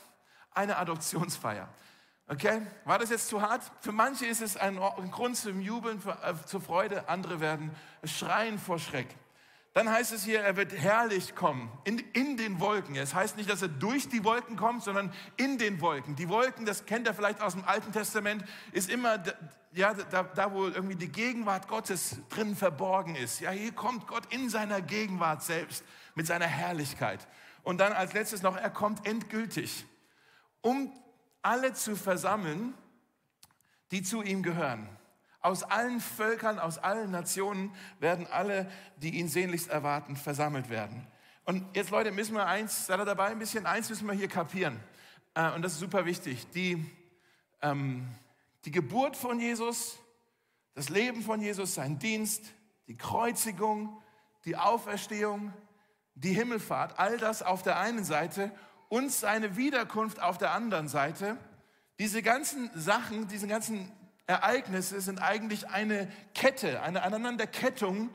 Eine 0.53 0.77
Adoptionsfeier. 0.77 1.69
Okay? 2.31 2.63
War 2.85 2.99
das 2.99 3.11
jetzt 3.11 3.29
zu 3.29 3.43
hart? 3.43 3.63
Für 3.81 3.93
manche 3.93 4.27
ist 4.27 4.41
es 4.41 4.57
ein 4.57 4.77
Grund 5.11 5.37
zum 5.37 5.61
Jubeln, 5.61 6.01
äh, 6.23 6.35
zur 6.47 6.61
Freude, 6.61 7.09
andere 7.09 7.41
werden 7.41 7.75
schreien 8.05 8.59
vor 8.59 8.79
Schreck. 8.79 9.09
Dann 9.73 9.89
heißt 9.89 10.13
es 10.13 10.25
hier, 10.25 10.41
er 10.41 10.57
wird 10.57 10.73
herrlich 10.73 11.37
kommen, 11.37 11.71
in, 11.85 11.99
in 12.13 12.37
den 12.37 12.59
Wolken. 12.59 12.97
Es 12.97 13.15
heißt 13.15 13.37
nicht, 13.37 13.49
dass 13.49 13.63
er 13.63 13.69
durch 13.69 14.09
die 14.09 14.25
Wolken 14.25 14.57
kommt, 14.57 14.83
sondern 14.83 15.13
in 15.37 15.59
den 15.59 15.81
Wolken. 15.81 16.17
Die 16.17 16.29
Wolken, 16.29 16.67
das 16.67 16.87
kennt 16.87 17.07
ihr 17.07 17.15
vielleicht 17.15 17.41
aus 17.41 17.53
dem 17.53 17.65
Alten 17.65 17.93
Testament, 17.93 18.45
ist 18.73 18.91
immer 18.91 19.23
ja, 19.73 19.95
da, 19.95 20.25
da, 20.25 20.53
wo 20.53 20.67
irgendwie 20.67 20.97
die 20.97 21.13
Gegenwart 21.13 21.69
Gottes 21.69 22.17
drin 22.31 22.57
verborgen 22.57 23.15
ist. 23.15 23.41
Ja, 23.41 23.51
hier 23.51 23.73
kommt 23.73 24.09
Gott 24.09 24.33
in 24.33 24.51
seiner 24.51 24.83
Gegenwart 24.83 25.43
selbst, 25.45 25.85
mit 26.17 26.27
seiner 26.27 26.47
Herrlichkeit. 26.47 27.29
Und 27.63 27.79
dann 27.79 27.93
als 27.93 28.13
letztes 28.13 28.43
noch, 28.43 28.57
er 28.57 28.71
kommt 28.71 29.07
endgültig, 29.07 29.85
um 30.63 30.93
alle 31.43 31.73
zu 31.73 31.95
versammeln, 31.95 32.75
die 33.93 34.03
zu 34.03 34.23
ihm 34.23 34.43
gehören. 34.43 34.89
Aus 35.41 35.63
allen 35.63 36.01
Völkern, 36.01 36.59
aus 36.59 36.79
allen 36.79 37.11
Nationen 37.11 37.75
werden 37.99 38.27
alle, 38.27 38.71
die 38.97 39.19
ihn 39.19 39.29
sehnlichst 39.29 39.69
erwarten, 39.69 40.17
versammelt 40.17 40.69
werden. 40.69 41.07
Und 41.45 41.65
jetzt, 41.75 41.91
Leute, 41.91 42.13
müssen 42.13 42.35
wir 42.35 42.47
eins, 42.47 42.87
seid 42.87 43.01
ihr 43.01 43.05
dabei 43.07 43.29
ein 43.29 43.39
bisschen? 43.39 43.67
Eins 43.67 43.89
müssen 43.89 44.07
wir 44.07 44.15
hier 44.15 44.29
kapieren. 44.29 44.79
Äh, 45.35 45.51
und 45.53 45.63
das 45.63 45.73
ist 45.73 45.81
super 45.81 46.05
wichtig. 46.05 46.47
Die, 46.51 46.85
ähm, 47.63 48.07
die 48.65 48.71
Geburt 48.71 49.17
von 49.17 49.41
Jesus, 49.41 49.99
das 50.75 50.91
Leben 50.91 51.23
von 51.23 51.41
Jesus, 51.41 51.75
sein 51.75 51.99
Dienst, 51.99 52.45
die 52.87 52.97
Kreuzigung, 52.97 54.01
die 54.45 54.57
Auferstehung, 54.57 55.53
die 56.15 56.33
Himmelfahrt, 56.35 56.99
all 56.99 57.17
das 57.17 57.43
auf 57.43 57.63
der 57.63 57.79
einen 57.79 58.05
Seite 58.05 58.53
und 58.89 59.11
seine 59.11 59.57
Wiederkunft 59.57 60.21
auf 60.21 60.39
der 60.39 60.53
anderen 60.53 60.89
Seite. 60.89 61.37
Diese 61.99 62.23
ganzen 62.23 62.71
Sachen, 62.75 63.29
diese 63.29 63.47
ganzen 63.47 63.91
Ereignisse 64.31 65.01
sind 65.01 65.21
eigentlich 65.21 65.69
eine 65.69 66.11
Kette, 66.35 66.83
eine 66.83 67.03
Aneinanderkettung 67.03 68.11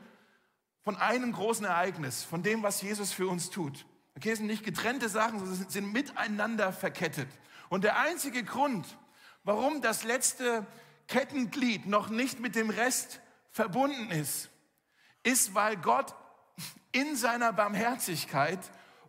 von 0.82 0.96
einem 0.96 1.32
großen 1.32 1.66
Ereignis, 1.66 2.24
von 2.24 2.42
dem, 2.42 2.62
was 2.62 2.80
Jesus 2.80 3.12
für 3.12 3.28
uns 3.28 3.50
tut. 3.50 3.84
Okay, 4.16 4.30
es 4.30 4.38
sind 4.38 4.46
nicht 4.46 4.64
getrennte 4.64 5.10
Sachen, 5.10 5.38
sondern 5.38 5.68
sind 5.68 5.92
miteinander 5.92 6.72
verkettet. 6.72 7.28
Und 7.68 7.84
der 7.84 7.98
einzige 7.98 8.44
Grund, 8.44 8.86
warum 9.44 9.82
das 9.82 10.04
letzte 10.04 10.66
Kettenglied 11.06 11.86
noch 11.86 12.08
nicht 12.08 12.40
mit 12.40 12.54
dem 12.54 12.70
Rest 12.70 13.20
verbunden 13.50 14.10
ist, 14.10 14.48
ist, 15.22 15.54
weil 15.54 15.76
Gott 15.76 16.14
in 16.92 17.14
seiner 17.14 17.52
Barmherzigkeit 17.52 18.60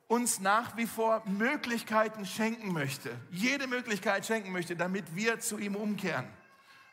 uns 0.08 0.42
nach 0.42 0.76
wie 0.76 0.88
vor 0.88 1.24
Möglichkeiten 1.26 2.26
schenken 2.26 2.74
möchte. 2.74 3.16
Jede 3.32 3.68
Möglichkeit 3.68 4.26
schenken 4.26 4.52
möchte, 4.52 4.76
damit 4.76 5.16
wir 5.16 5.40
zu 5.40 5.58
ihm 5.58 5.76
umkehren 5.76 6.28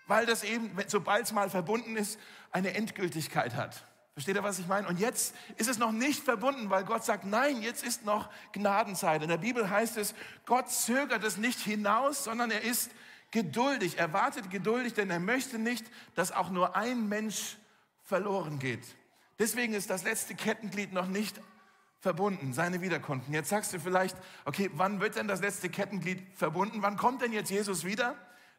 weil 0.07 0.27
das 0.27 0.45
eben, 0.45 0.71
sobald 0.87 1.25
es 1.25 1.33
mal 1.33 1.51
verbunden 1.51 1.97
ist, 1.97 2.19
eine 2.53 2.75
Endgültigkeit 2.75 3.55
hat. 3.55 3.85
Versteht 4.15 4.37
ihr, 4.37 4.45
was 4.45 4.61
ich 4.61 4.69
meine? 4.69 4.87
Und 4.87 5.01
jetzt 5.01 5.35
ist 5.57 5.69
es 5.69 5.79
noch 5.79 5.91
nicht 5.91 6.23
verbunden, 6.23 6.71
weil 6.71 6.85
Gott 6.85 7.05
sagt, 7.05 7.25
nein, 7.25 7.63
jetzt 7.63 7.85
ist 7.85 8.05
noch 8.05 8.31
Gnadenzeit. 8.53 9.23
In 9.23 9.29
der 9.29 9.39
Bibel 9.39 9.69
heißt 9.69 9.97
es, 9.97 10.15
Gott 10.47 10.71
zögert 10.71 11.25
es 11.25 11.37
nicht 11.37 11.59
hinaus, 11.59 12.23
sondern 12.23 12.53
er 12.53 12.63
ist 12.63 12.93
geduldig. 13.33 13.99
Er 13.99 14.13
wartet 14.13 14.51
geduldig, 14.51 14.95
denn 14.95 15.11
er 15.11 15.19
möchte 15.19 15.59
nicht, 15.59 15.85
dass 16.15 16.31
auch 16.31 16.51
nur 16.51 16.77
ein 16.77 17.09
Mensch 17.09 17.57
verloren 18.05 18.61
geht. 18.61 18.87
Deswegen 19.41 19.75
ist 19.75 19.91
das 19.91 20.05
letzte 20.05 20.37
Kettenglied 20.37 20.93
noch 20.93 21.09
nicht 21.09 21.41
verbunden, 21.99 22.53
seine 22.53 22.83
Wiederkunden. 22.83 23.35
Jetzt 23.35 23.49
sagst 23.49 23.73
du 23.73 23.81
vielleicht, 23.81 24.17
okay, 24.45 24.71
wann 24.75 25.01
wird 25.01 25.17
denn 25.17 25.27
das 25.27 25.41
letzte 25.41 25.69
Kettenglied 25.69 26.23
verbunden? 26.37 26.83
Wann 26.83 26.97
kommt 26.97 27.23
denn 27.23 27.33
jetzt 27.33 27.51
Jesus 27.51 27.85
wieder? 27.85 28.15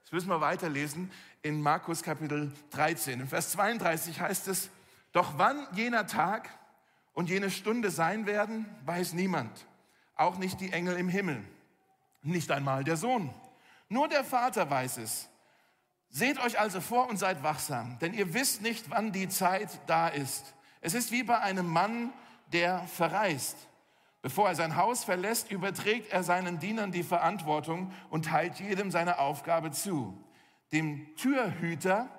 Das 0.05 0.11
müssen 0.11 0.29
wir 0.29 0.39
weiterlesen 0.39 1.11
in 1.41 1.63
Markus 1.63 2.03
Kapitel 2.03 2.51
13. 2.69 3.21
In 3.21 3.27
Vers 3.27 3.53
32 3.53 4.21
heißt 4.21 4.47
es, 4.49 4.69
doch 5.13 5.39
wann 5.39 5.65
jener 5.73 6.05
Tag 6.05 6.47
und 7.13 7.27
jene 7.27 7.49
Stunde 7.49 7.89
sein 7.89 8.27
werden, 8.27 8.67
weiß 8.85 9.13
niemand, 9.13 9.65
auch 10.15 10.37
nicht 10.37 10.61
die 10.61 10.71
Engel 10.71 10.97
im 10.97 11.09
Himmel, 11.09 11.43
nicht 12.21 12.51
einmal 12.51 12.83
der 12.83 12.97
Sohn. 12.97 13.33
Nur 13.89 14.07
der 14.07 14.23
Vater 14.23 14.69
weiß 14.69 14.97
es. 14.97 15.27
Seht 16.11 16.39
euch 16.39 16.59
also 16.59 16.81
vor 16.81 17.09
und 17.09 17.17
seid 17.17 17.41
wachsam, 17.41 17.97
denn 17.97 18.13
ihr 18.13 18.35
wisst 18.35 18.61
nicht, 18.61 18.91
wann 18.91 19.11
die 19.11 19.27
Zeit 19.27 19.79
da 19.87 20.07
ist. 20.07 20.53
Es 20.81 20.93
ist 20.93 21.11
wie 21.11 21.23
bei 21.23 21.39
einem 21.39 21.65
Mann, 21.65 22.13
der 22.53 22.85
verreist. 22.87 23.57
Bevor 24.25 24.47
er 24.47 24.55
sein 24.55 24.75
Haus 24.75 25.03
verlässt, 25.03 25.51
überträgt 25.51 26.11
er 26.11 26.23
seinen 26.23 26.57
Dienern 26.57 26.91
die 26.91 27.03
Verantwortung 27.03 27.91
und 28.09 28.25
teilt 28.25 28.59
jedem 28.59 28.89
seine 28.89 29.19
Aufgabe 29.19 29.69
zu. 29.69 30.17
Dem 30.71 31.15
Türhüter, 31.15 32.09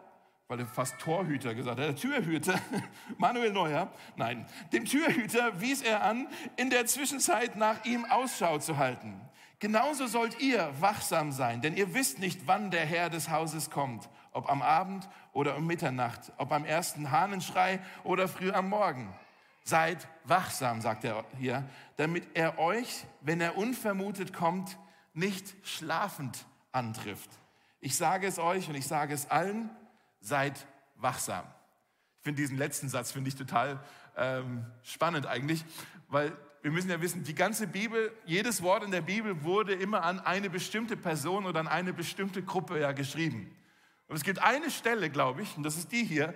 weil 0.46 0.60
er 0.60 0.66
fast 0.66 1.00
Torhüter 1.00 1.56
gesagt 1.56 1.80
hat, 1.80 1.84
der 1.84 1.96
Türhüter, 1.96 2.60
Manuel 3.18 3.50
Neuer, 3.52 3.92
nein, 4.14 4.46
dem 4.72 4.84
Türhüter 4.84 5.60
wies 5.60 5.82
er 5.82 6.04
an, 6.04 6.28
in 6.54 6.70
der 6.70 6.86
Zwischenzeit 6.86 7.56
nach 7.56 7.84
ihm 7.84 8.04
Ausschau 8.04 8.58
zu 8.58 8.76
halten. 8.76 9.20
Genauso 9.58 10.06
sollt 10.06 10.40
ihr 10.40 10.70
wachsam 10.78 11.32
sein, 11.32 11.60
denn 11.60 11.76
ihr 11.76 11.92
wisst 11.92 12.20
nicht, 12.20 12.46
wann 12.46 12.70
der 12.70 12.86
Herr 12.86 13.10
des 13.10 13.30
Hauses 13.30 13.68
kommt, 13.68 14.08
ob 14.30 14.48
am 14.48 14.62
Abend 14.62 15.08
oder 15.32 15.56
um 15.56 15.66
Mitternacht, 15.66 16.32
ob 16.36 16.52
am 16.52 16.64
ersten 16.64 17.10
Hahnenschrei 17.10 17.80
oder 18.04 18.28
früh 18.28 18.52
am 18.52 18.68
Morgen. 18.68 19.12
Seid 19.68 20.06
wachsam, 20.22 20.80
sagt 20.80 21.02
er 21.02 21.24
hier, 21.38 21.68
damit 21.96 22.24
er 22.34 22.56
euch, 22.60 23.04
wenn 23.20 23.40
er 23.40 23.56
unvermutet 23.56 24.32
kommt, 24.32 24.78
nicht 25.12 25.56
schlafend 25.66 26.46
antrifft. 26.70 27.28
Ich 27.80 27.96
sage 27.96 28.28
es 28.28 28.38
euch 28.38 28.68
und 28.68 28.76
ich 28.76 28.86
sage 28.86 29.12
es 29.12 29.28
allen, 29.28 29.68
seid 30.20 30.68
wachsam. 30.94 31.44
Ich 32.18 32.22
finde 32.22 32.42
diesen 32.42 32.56
letzten 32.56 32.88
Satz 32.88 33.10
finde 33.10 33.26
ich 33.26 33.34
total 33.34 33.80
ähm, 34.16 34.64
spannend 34.84 35.26
eigentlich, 35.26 35.64
weil 36.06 36.32
wir 36.62 36.70
müssen 36.70 36.88
ja 36.88 37.00
wissen, 37.00 37.24
die 37.24 37.34
ganze 37.34 37.66
Bibel, 37.66 38.12
jedes 38.24 38.62
Wort 38.62 38.84
in 38.84 38.92
der 38.92 39.00
Bibel 39.00 39.42
wurde 39.42 39.74
immer 39.74 40.04
an 40.04 40.20
eine 40.20 40.48
bestimmte 40.48 40.96
Person 40.96 41.44
oder 41.44 41.58
an 41.58 41.66
eine 41.66 41.92
bestimmte 41.92 42.40
Gruppe 42.40 42.78
ja 42.78 42.92
geschrieben. 42.92 43.52
Und 44.06 44.14
es 44.14 44.22
gibt 44.22 44.40
eine 44.40 44.70
Stelle, 44.70 45.10
glaube 45.10 45.42
ich, 45.42 45.56
und 45.56 45.64
das 45.64 45.76
ist 45.76 45.90
die 45.90 46.04
hier, 46.04 46.34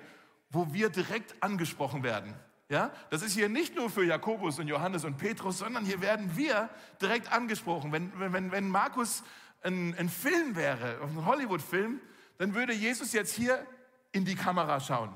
wo 0.48 0.72
wir 0.72 0.90
direkt 0.90 1.40
angesprochen 1.40 2.02
werden. 2.02 2.34
Ja, 2.70 2.92
das 3.10 3.22
ist 3.22 3.32
hier 3.32 3.48
nicht 3.48 3.74
nur 3.74 3.90
für 3.90 4.04
Jakobus 4.04 4.60
und 4.60 4.68
Johannes 4.68 5.04
und 5.04 5.16
Petrus, 5.16 5.58
sondern 5.58 5.84
hier 5.84 6.00
werden 6.00 6.36
wir 6.36 6.70
direkt 7.02 7.32
angesprochen. 7.32 7.90
Wenn, 7.90 8.12
wenn, 8.32 8.52
wenn 8.52 8.68
Markus 8.68 9.24
ein, 9.62 9.92
ein 9.98 10.08
Film 10.08 10.54
wäre, 10.54 11.00
ein 11.02 11.26
Hollywood-Film, 11.26 12.00
dann 12.38 12.54
würde 12.54 12.72
Jesus 12.72 13.12
jetzt 13.12 13.34
hier 13.34 13.66
in 14.12 14.24
die 14.24 14.36
Kamera 14.36 14.78
schauen. 14.78 15.12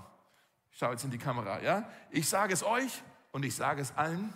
Ich 0.72 0.78
schaue 0.78 0.90
jetzt 0.90 1.04
in 1.04 1.12
die 1.12 1.18
Kamera, 1.18 1.62
ja. 1.62 1.88
Ich 2.10 2.28
sage 2.28 2.52
es 2.52 2.64
euch 2.64 3.04
und 3.30 3.44
ich 3.44 3.54
sage 3.54 3.82
es 3.82 3.96
allen, 3.96 4.34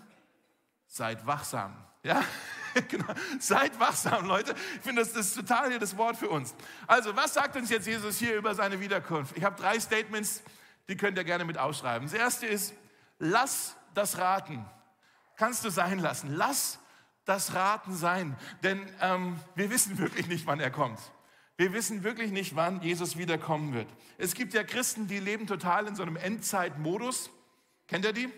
seid 0.87 1.27
wachsam. 1.27 1.77
Ja, 2.05 2.23
genau. 2.89 3.13
Seid 3.41 3.81
wachsam, 3.81 4.27
Leute. 4.27 4.55
Ich 4.77 4.83
finde, 4.83 5.03
das, 5.03 5.13
das 5.13 5.27
ist 5.27 5.35
total 5.35 5.71
hier 5.71 5.81
das 5.81 5.97
Wort 5.97 6.17
für 6.17 6.29
uns. 6.29 6.55
Also, 6.87 7.17
was 7.17 7.35
sagt 7.35 7.57
uns 7.57 7.69
jetzt 7.69 7.89
Jesus 7.89 8.19
hier 8.19 8.37
über 8.37 8.55
seine 8.55 8.79
Wiederkunft? 8.79 9.37
Ich 9.37 9.43
habe 9.43 9.61
drei 9.61 9.81
Statements, 9.81 10.45
die 10.87 10.97
könnt 10.97 11.19
ihr 11.19 11.25
gerne 11.25 11.45
mit 11.45 11.59
ausschreiben. 11.59 12.07
Das 12.09 12.17
erste 12.17 12.47
ist, 12.47 12.75
lass 13.19 13.77
das 13.95 14.19
Raten. 14.19 14.65
Kannst 15.37 15.65
du 15.65 15.71
sein 15.71 15.99
lassen. 15.99 16.35
Lass 16.35 16.79
das 17.25 17.55
Raten 17.55 17.95
sein. 17.95 18.37
Denn 18.63 18.81
ähm, 19.01 19.39
wir 19.55 19.71
wissen 19.71 19.99
wirklich 19.99 20.27
nicht, 20.29 20.47
wann 20.47 20.61
er 20.61 20.71
kommt. 20.71 20.99
Wir 21.57 21.73
wissen 21.73 22.05
wirklich 22.05 22.31
nicht, 22.31 22.55
wann 22.57 22.81
Jesus 22.83 23.17
wiederkommen 23.19 23.75
wird. 23.75 23.89
Es 24.17 24.35
gibt 24.35 24.55
ja 24.55 24.63
Christen, 24.63 25.09
die 25.09 25.19
leben 25.19 25.47
total 25.47 25.87
in 25.87 25.97
so 25.97 26.03
einem 26.03 26.17
Endzeitmodus. 26.17 27.31
Kennt 27.89 28.05
ihr 28.05 28.13
die? 28.13 28.29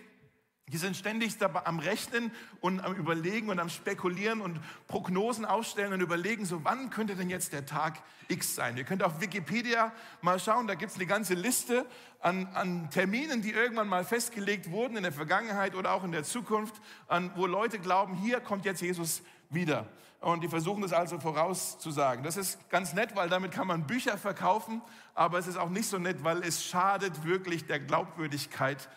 Die 0.71 0.77
sind 0.77 0.95
ständig 0.95 1.37
dabei 1.37 1.65
am 1.65 1.79
Rechnen 1.79 2.31
und 2.61 2.79
am 2.79 2.95
Überlegen 2.95 3.49
und 3.49 3.59
am 3.59 3.69
Spekulieren 3.69 4.41
und 4.41 4.59
Prognosen 4.87 5.43
aufstellen 5.45 5.91
und 5.91 6.01
überlegen, 6.01 6.45
so 6.45 6.63
wann 6.63 6.89
könnte 6.89 7.15
denn 7.15 7.29
jetzt 7.29 7.51
der 7.51 7.65
Tag 7.65 8.01
X 8.29 8.55
sein? 8.55 8.77
Ihr 8.77 8.85
könnt 8.85 9.03
auf 9.03 9.19
Wikipedia 9.19 9.91
mal 10.21 10.39
schauen, 10.39 10.67
da 10.67 10.75
gibt 10.75 10.91
es 10.91 10.97
eine 10.97 11.07
ganze 11.07 11.33
Liste 11.33 11.85
an, 12.21 12.47
an, 12.53 12.89
Terminen, 12.89 13.41
die 13.41 13.51
irgendwann 13.51 13.87
mal 13.87 14.05
festgelegt 14.05 14.71
wurden 14.71 14.95
in 14.95 15.03
der 15.03 15.11
Vergangenheit 15.11 15.75
oder 15.75 15.93
auch 15.93 16.03
in 16.03 16.11
der 16.11 16.23
Zukunft, 16.23 16.81
an, 17.07 17.31
wo 17.35 17.47
Leute 17.47 17.79
glauben, 17.79 18.15
hier 18.15 18.39
kommt 18.39 18.65
jetzt 18.65 18.81
Jesus 18.81 19.23
wieder. 19.49 19.87
Und 20.21 20.43
die 20.43 20.47
versuchen 20.47 20.83
es 20.83 20.93
also 20.93 21.19
vorauszusagen. 21.19 22.23
Das 22.23 22.37
ist 22.37 22.69
ganz 22.69 22.93
nett, 22.93 23.15
weil 23.15 23.27
damit 23.27 23.51
kann 23.51 23.65
man 23.65 23.87
Bücher 23.87 24.19
verkaufen, 24.19 24.81
aber 25.15 25.39
es 25.39 25.47
ist 25.47 25.57
auch 25.57 25.69
nicht 25.69 25.89
so 25.89 25.97
nett, 25.97 26.23
weil 26.23 26.43
es 26.43 26.63
schadet 26.63 27.23
wirklich 27.23 27.65
der 27.65 27.79
Glaubwürdigkeit 27.79 28.87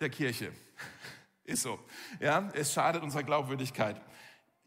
der 0.00 0.10
Kirche. 0.10 0.52
Ist 1.44 1.62
so. 1.62 1.78
Ja, 2.20 2.48
es 2.54 2.72
schadet 2.72 3.02
unserer 3.02 3.22
Glaubwürdigkeit. 3.22 4.00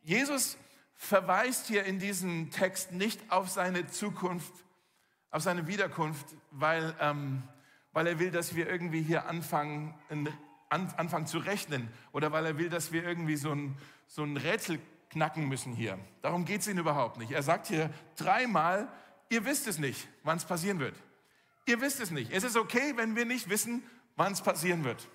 Jesus 0.04 0.58
verweist 0.96 1.68
hier 1.68 1.86
in 1.86 2.00
diesem 2.00 2.52
Text 2.52 2.92
nicht 2.92 3.20
auf 3.32 3.50
seine 3.50 3.88
Zukunft, 3.88 4.54
auf 5.32 5.44
seine 5.44 5.68
Wiederkunft, 5.68 6.26
weil, 6.52 6.96
ähm, 7.00 7.44
weil 7.94 8.08
er 8.08 8.20
will, 8.20 8.32
dass 8.32 8.56
wir 8.56 8.70
irgendwie 8.70 9.02
hier 9.02 9.28
anfangen, 9.28 9.94
an, 10.10 10.94
anfangen 10.98 11.28
zu 11.28 11.40
rechnen 11.40 11.90
oder 12.12 12.32
weil 12.32 12.46
er 12.46 12.58
will, 12.58 12.70
dass 12.70 12.92
wir 12.92 13.04
irgendwie 13.04 13.38
so 13.38 13.52
ein, 13.52 13.78
so 14.08 14.24
ein 14.24 14.38
Rätsel 14.38 14.80
knacken 15.10 15.48
müssen 15.48 15.74
hier. 15.74 15.98
Darum 16.22 16.46
geht 16.46 16.62
es 16.62 16.68
ihm 16.68 16.78
überhaupt 16.78 17.18
nicht. 17.18 17.32
Er 17.32 17.44
sagt 17.44 17.68
hier 17.68 17.90
dreimal, 18.16 18.88
ihr 19.30 19.46
wisst 19.46 19.68
es 19.68 19.80
nicht, 19.80 20.08
wann 20.24 20.38
es 20.38 20.46
passieren 20.46 20.80
wird. 20.80 20.96
Ihr 21.66 21.82
wisst 21.82 22.00
es 22.00 22.12
nicht. 22.12 22.32
Es 22.32 22.44
ist 22.44 22.56
okay, 22.56 22.94
wenn 22.96 23.16
wir 23.16 23.26
nicht 23.26 23.50
wissen, 23.50 23.84
wann 24.16 24.34
es 24.34 24.42
passieren 24.42 24.84
wird. 24.84 25.08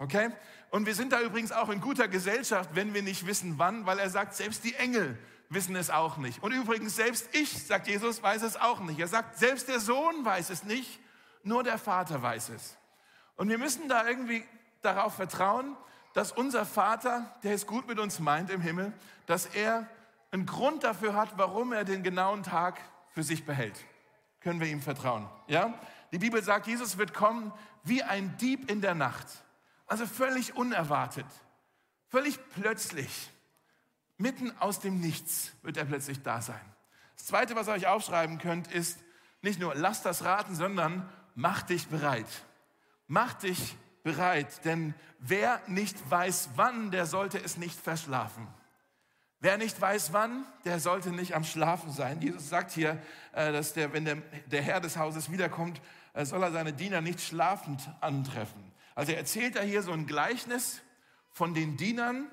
Okay? 0.00 0.30
Und 0.70 0.86
wir 0.86 0.94
sind 0.94 1.12
da 1.12 1.20
übrigens 1.20 1.52
auch 1.52 1.68
in 1.68 1.80
guter 1.80 2.08
Gesellschaft, 2.08 2.70
wenn 2.72 2.94
wir 2.94 3.02
nicht 3.02 3.26
wissen, 3.26 3.58
wann, 3.58 3.84
weil 3.86 3.98
er 3.98 4.08
sagt, 4.08 4.34
selbst 4.34 4.64
die 4.64 4.74
Engel 4.74 5.18
wissen 5.50 5.76
es 5.76 5.90
auch 5.90 6.16
nicht. 6.16 6.42
Und 6.42 6.52
übrigens, 6.52 6.96
selbst 6.96 7.28
ich, 7.32 7.66
sagt 7.66 7.86
Jesus, 7.86 8.22
weiß 8.22 8.42
es 8.42 8.56
auch 8.56 8.80
nicht. 8.80 8.98
Er 8.98 9.08
sagt, 9.08 9.38
selbst 9.38 9.68
der 9.68 9.78
Sohn 9.78 10.24
weiß 10.24 10.48
es 10.50 10.64
nicht, 10.64 10.98
nur 11.42 11.62
der 11.64 11.76
Vater 11.76 12.22
weiß 12.22 12.48
es. 12.48 12.76
Und 13.36 13.50
wir 13.50 13.58
müssen 13.58 13.88
da 13.88 14.06
irgendwie 14.08 14.42
darauf 14.80 15.14
vertrauen, 15.14 15.76
dass 16.14 16.32
unser 16.32 16.64
Vater, 16.64 17.34
der 17.42 17.54
es 17.54 17.66
gut 17.66 17.86
mit 17.86 17.98
uns 17.98 18.20
meint 18.20 18.50
im 18.50 18.62
Himmel, 18.62 18.92
dass 19.26 19.46
er 19.46 19.86
einen 20.30 20.46
Grund 20.46 20.82
dafür 20.82 21.14
hat, 21.14 21.36
warum 21.36 21.72
er 21.72 21.84
den 21.84 22.02
genauen 22.02 22.42
Tag 22.42 22.80
für 23.10 23.22
sich 23.22 23.44
behält. 23.44 23.84
Können 24.40 24.60
wir 24.60 24.68
ihm 24.68 24.80
vertrauen? 24.80 25.28
Ja? 25.46 25.74
Die 26.10 26.18
Bibel 26.18 26.42
sagt, 26.42 26.68
Jesus 26.68 26.96
wird 26.96 27.12
kommen 27.12 27.52
wie 27.82 28.02
ein 28.02 28.36
Dieb 28.38 28.70
in 28.70 28.80
der 28.80 28.94
Nacht. 28.94 29.26
Also 29.90 30.06
völlig 30.06 30.54
unerwartet, 30.54 31.26
völlig 32.10 32.38
plötzlich, 32.54 33.28
mitten 34.18 34.56
aus 34.60 34.78
dem 34.78 35.00
Nichts 35.00 35.50
wird 35.62 35.76
er 35.76 35.84
plötzlich 35.84 36.22
da 36.22 36.40
sein. 36.40 36.60
Das 37.16 37.26
Zweite, 37.26 37.56
was 37.56 37.66
ihr 37.66 37.72
euch 37.72 37.88
aufschreiben 37.88 38.38
könnt, 38.38 38.70
ist 38.72 39.00
nicht 39.42 39.58
nur 39.58 39.74
lasst 39.74 40.06
das 40.06 40.22
raten, 40.22 40.54
sondern 40.54 41.10
mach 41.34 41.62
dich 41.62 41.88
bereit. 41.88 42.28
Mach 43.08 43.32
dich 43.32 43.76
bereit, 44.04 44.64
denn 44.64 44.94
wer 45.18 45.60
nicht 45.66 45.96
weiß 46.08 46.50
wann, 46.54 46.92
der 46.92 47.06
sollte 47.06 47.42
es 47.42 47.56
nicht 47.56 47.78
verschlafen. 47.78 48.46
Wer 49.40 49.58
nicht 49.58 49.80
weiß 49.80 50.12
wann, 50.12 50.44
der 50.64 50.78
sollte 50.78 51.10
nicht 51.10 51.34
am 51.34 51.42
Schlafen 51.42 51.90
sein. 51.90 52.20
Jesus 52.20 52.48
sagt 52.48 52.70
hier, 52.70 53.02
äh, 53.32 53.50
dass 53.50 53.72
der, 53.72 53.92
wenn 53.92 54.04
der, 54.04 54.18
der 54.46 54.62
Herr 54.62 54.80
des 54.80 54.96
Hauses 54.96 55.32
wiederkommt, 55.32 55.82
äh, 56.12 56.24
soll 56.24 56.44
er 56.44 56.52
seine 56.52 56.72
Diener 56.72 57.00
nicht 57.00 57.20
schlafend 57.20 57.90
antreffen. 58.00 58.69
Also 58.94 59.12
er 59.12 59.18
erzählt 59.18 59.56
da 59.56 59.60
hier 59.60 59.82
so 59.82 59.92
ein 59.92 60.06
Gleichnis 60.06 60.82
von 61.30 61.54
den 61.54 61.76
Dienern, 61.76 62.30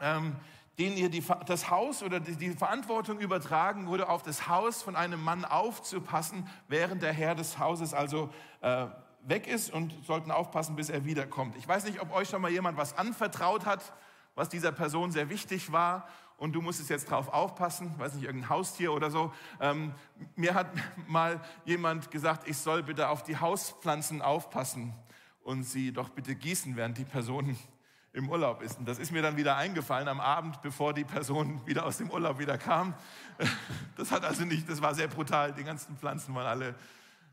ähm, 0.00 0.36
denen 0.78 0.96
ihr 0.96 1.08
die, 1.08 1.24
das 1.46 1.70
Haus 1.70 2.02
oder 2.02 2.20
die, 2.20 2.36
die 2.36 2.50
Verantwortung 2.50 3.18
übertragen 3.18 3.88
wurde, 3.88 4.08
auf 4.08 4.22
das 4.22 4.48
Haus 4.48 4.82
von 4.82 4.94
einem 4.94 5.22
Mann 5.22 5.44
aufzupassen, 5.44 6.48
während 6.68 7.02
der 7.02 7.12
Herr 7.12 7.34
des 7.34 7.58
Hauses 7.58 7.94
also 7.94 8.30
äh, 8.60 8.86
weg 9.22 9.48
ist 9.48 9.72
und 9.72 9.92
sollten 10.04 10.30
aufpassen, 10.30 10.76
bis 10.76 10.88
er 10.88 11.04
wiederkommt. 11.04 11.56
Ich 11.56 11.66
weiß 11.66 11.84
nicht, 11.84 12.00
ob 12.00 12.12
euch 12.14 12.28
schon 12.28 12.40
mal 12.40 12.50
jemand 12.50 12.78
was 12.78 12.96
anvertraut 12.96 13.66
hat, 13.66 13.92
was 14.36 14.48
dieser 14.48 14.70
Person 14.70 15.10
sehr 15.10 15.28
wichtig 15.30 15.72
war 15.72 16.06
und 16.36 16.52
du 16.52 16.62
musstest 16.62 16.90
jetzt 16.90 17.10
drauf 17.10 17.28
aufpassen, 17.28 17.98
weiß 17.98 18.14
nicht, 18.14 18.24
irgendein 18.24 18.48
Haustier 18.48 18.92
oder 18.92 19.10
so. 19.10 19.32
Ähm, 19.60 19.92
mir 20.36 20.54
hat 20.54 20.68
mal 21.08 21.40
jemand 21.64 22.12
gesagt, 22.12 22.46
ich 22.46 22.56
soll 22.56 22.84
bitte 22.84 23.08
auf 23.08 23.24
die 23.24 23.36
Hauspflanzen 23.36 24.22
aufpassen 24.22 24.94
und 25.42 25.62
sie 25.62 25.92
doch 25.92 26.08
bitte 26.10 26.34
gießen, 26.34 26.76
während 26.76 26.98
die 26.98 27.04
Person 27.04 27.56
im 28.12 28.28
Urlaub 28.28 28.62
ist. 28.62 28.78
Und 28.78 28.86
das 28.88 28.98
ist 28.98 29.12
mir 29.12 29.22
dann 29.22 29.36
wieder 29.36 29.56
eingefallen 29.56 30.08
am 30.08 30.20
Abend, 30.20 30.60
bevor 30.62 30.92
die 30.92 31.04
Person 31.04 31.60
wieder 31.66 31.84
aus 31.86 31.98
dem 31.98 32.10
Urlaub 32.10 32.38
wieder 32.38 32.58
kam. 32.58 32.94
Das 33.96 34.12
hat 34.12 34.24
also 34.24 34.44
nicht, 34.44 34.68
das 34.68 34.80
war 34.80 34.94
sehr 34.94 35.08
brutal. 35.08 35.52
Die 35.52 35.64
ganzen 35.64 35.96
Pflanzen 35.96 36.32
waren 36.32 36.46
alle 36.46 36.76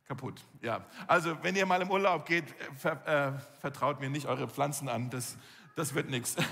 kaputt. 0.08 0.44
Ja, 0.62 0.84
also 1.06 1.38
wenn 1.44 1.56
ihr 1.56 1.66
mal 1.68 1.80
im 1.80 1.92
Urlaub 1.92 2.26
geht, 2.26 2.46
ver, 2.76 3.06
äh, 3.08 3.60
vertraut 3.62 4.00
mir 4.00 4.10
nicht 4.10 4.26
eure 4.26 4.48
Pflanzen 4.48 4.90
an. 4.90 5.12
Das, 5.12 5.38
das 5.76 5.94
wird 5.94 6.10
nichts. 6.10 6.36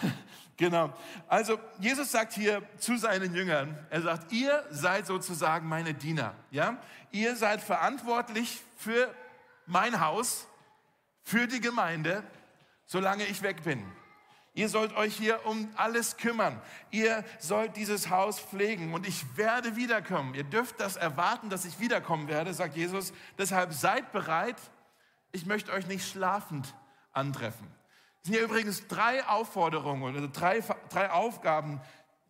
Genau. 0.56 0.94
Also 1.28 1.60
Jesus 1.80 2.12
sagt 2.12 2.34
hier 2.34 2.62
zu 2.78 2.96
seinen 2.96 3.34
Jüngern, 3.34 3.76
er 3.90 4.04
sagt, 4.04 4.32
ihr 4.32 4.64
seid 4.70 5.08
sozusagen 5.08 5.68
meine 5.68 5.96
Diener. 5.96 6.36
Ja, 6.52 6.78
ihr 7.12 7.36
seid 7.36 7.60
verantwortlich 7.60 8.62
für 8.78 9.12
mein 9.66 10.00
Haus, 10.00 10.48
für 11.24 11.48
die 11.48 11.60
Gemeinde, 11.60 12.24
solange 12.86 13.26
ich 13.26 13.42
weg 13.42 13.64
bin. 13.64 13.84
Ihr 14.56 14.70
sollt 14.70 14.96
euch 14.96 15.16
hier 15.16 15.46
um 15.48 15.68
alles 15.76 16.18
kümmern. 16.18 16.62
Ihr 16.92 17.24
sollt 17.40 17.76
dieses 17.76 18.12
Haus 18.12 18.40
pflegen 18.40 18.94
und 18.94 19.08
ich 19.08 19.36
werde 19.36 19.76
wiederkommen. 19.76 20.36
Ihr 20.36 20.44
dürft 20.44 20.80
das 20.80 20.96
erwarten, 20.96 21.50
dass 21.50 21.66
ich 21.66 21.80
wiederkommen 21.80 22.28
werde, 22.28 22.54
sagt 22.54 22.76
Jesus. 22.76 23.14
Deshalb 23.40 23.74
seid 23.74 24.12
bereit. 24.12 24.58
Ich 25.32 25.48
möchte 25.48 25.72
euch 25.72 25.88
nicht 25.88 26.08
schlafend 26.08 26.76
antreffen. 27.14 27.68
Es 28.22 28.28
sind 28.28 28.36
hier 28.36 28.44
übrigens 28.44 28.88
drei 28.88 29.26
Aufforderungen 29.26 30.16
oder 30.16 30.28
drei, 30.28 30.64
drei 30.90 31.10
Aufgaben, 31.10 31.82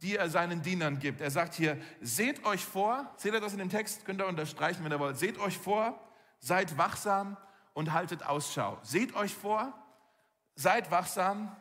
die 0.02 0.16
er 0.16 0.30
seinen 0.30 0.62
Dienern 0.62 1.00
gibt. 1.00 1.20
Er 1.20 1.30
sagt 1.30 1.54
hier, 1.54 1.78
seht 2.00 2.46
euch 2.46 2.64
vor, 2.64 3.12
seht 3.18 3.34
ihr 3.34 3.42
das 3.42 3.52
in 3.52 3.60
dem 3.60 3.70
Text, 3.70 4.06
könnt 4.06 4.22
ihr 4.22 4.28
unterstreichen, 4.28 4.84
wenn 4.86 4.92
ihr 4.94 5.00
wollt. 5.00 5.18
Seht 5.18 5.38
euch 5.40 5.58
vor, 5.58 6.00
seid 6.40 6.78
wachsam 6.78 7.36
und 7.74 7.94
haltet 7.94 8.26
Ausschau. 8.26 8.78
Seht 8.84 9.16
euch 9.16 9.34
vor, 9.34 9.74
seid 10.56 10.92
wachsam 10.92 11.56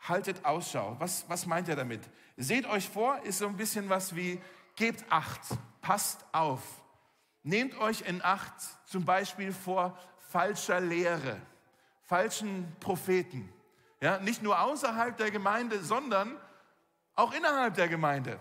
haltet 0.00 0.44
Ausschau. 0.44 0.96
Was, 0.98 1.24
was 1.28 1.46
meint 1.46 1.68
er 1.68 1.76
damit? 1.76 2.02
Seht 2.36 2.66
euch 2.66 2.88
vor, 2.88 3.20
ist 3.22 3.38
so 3.38 3.46
ein 3.46 3.56
bisschen 3.56 3.88
was 3.88 4.14
wie, 4.14 4.40
gebt 4.76 5.04
Acht, 5.10 5.40
passt 5.80 6.24
auf. 6.32 6.60
Nehmt 7.42 7.76
euch 7.78 8.02
in 8.02 8.22
Acht 8.22 8.54
zum 8.86 9.04
Beispiel 9.04 9.52
vor 9.52 9.98
falscher 10.30 10.80
Lehre, 10.80 11.40
falschen 12.02 12.74
Propheten. 12.80 13.50
Ja, 14.00 14.18
nicht 14.18 14.42
nur 14.42 14.60
außerhalb 14.60 15.16
der 15.16 15.30
Gemeinde, 15.30 15.82
sondern 15.82 16.36
auch 17.14 17.32
innerhalb 17.32 17.74
der 17.74 17.88
Gemeinde. 17.88 18.38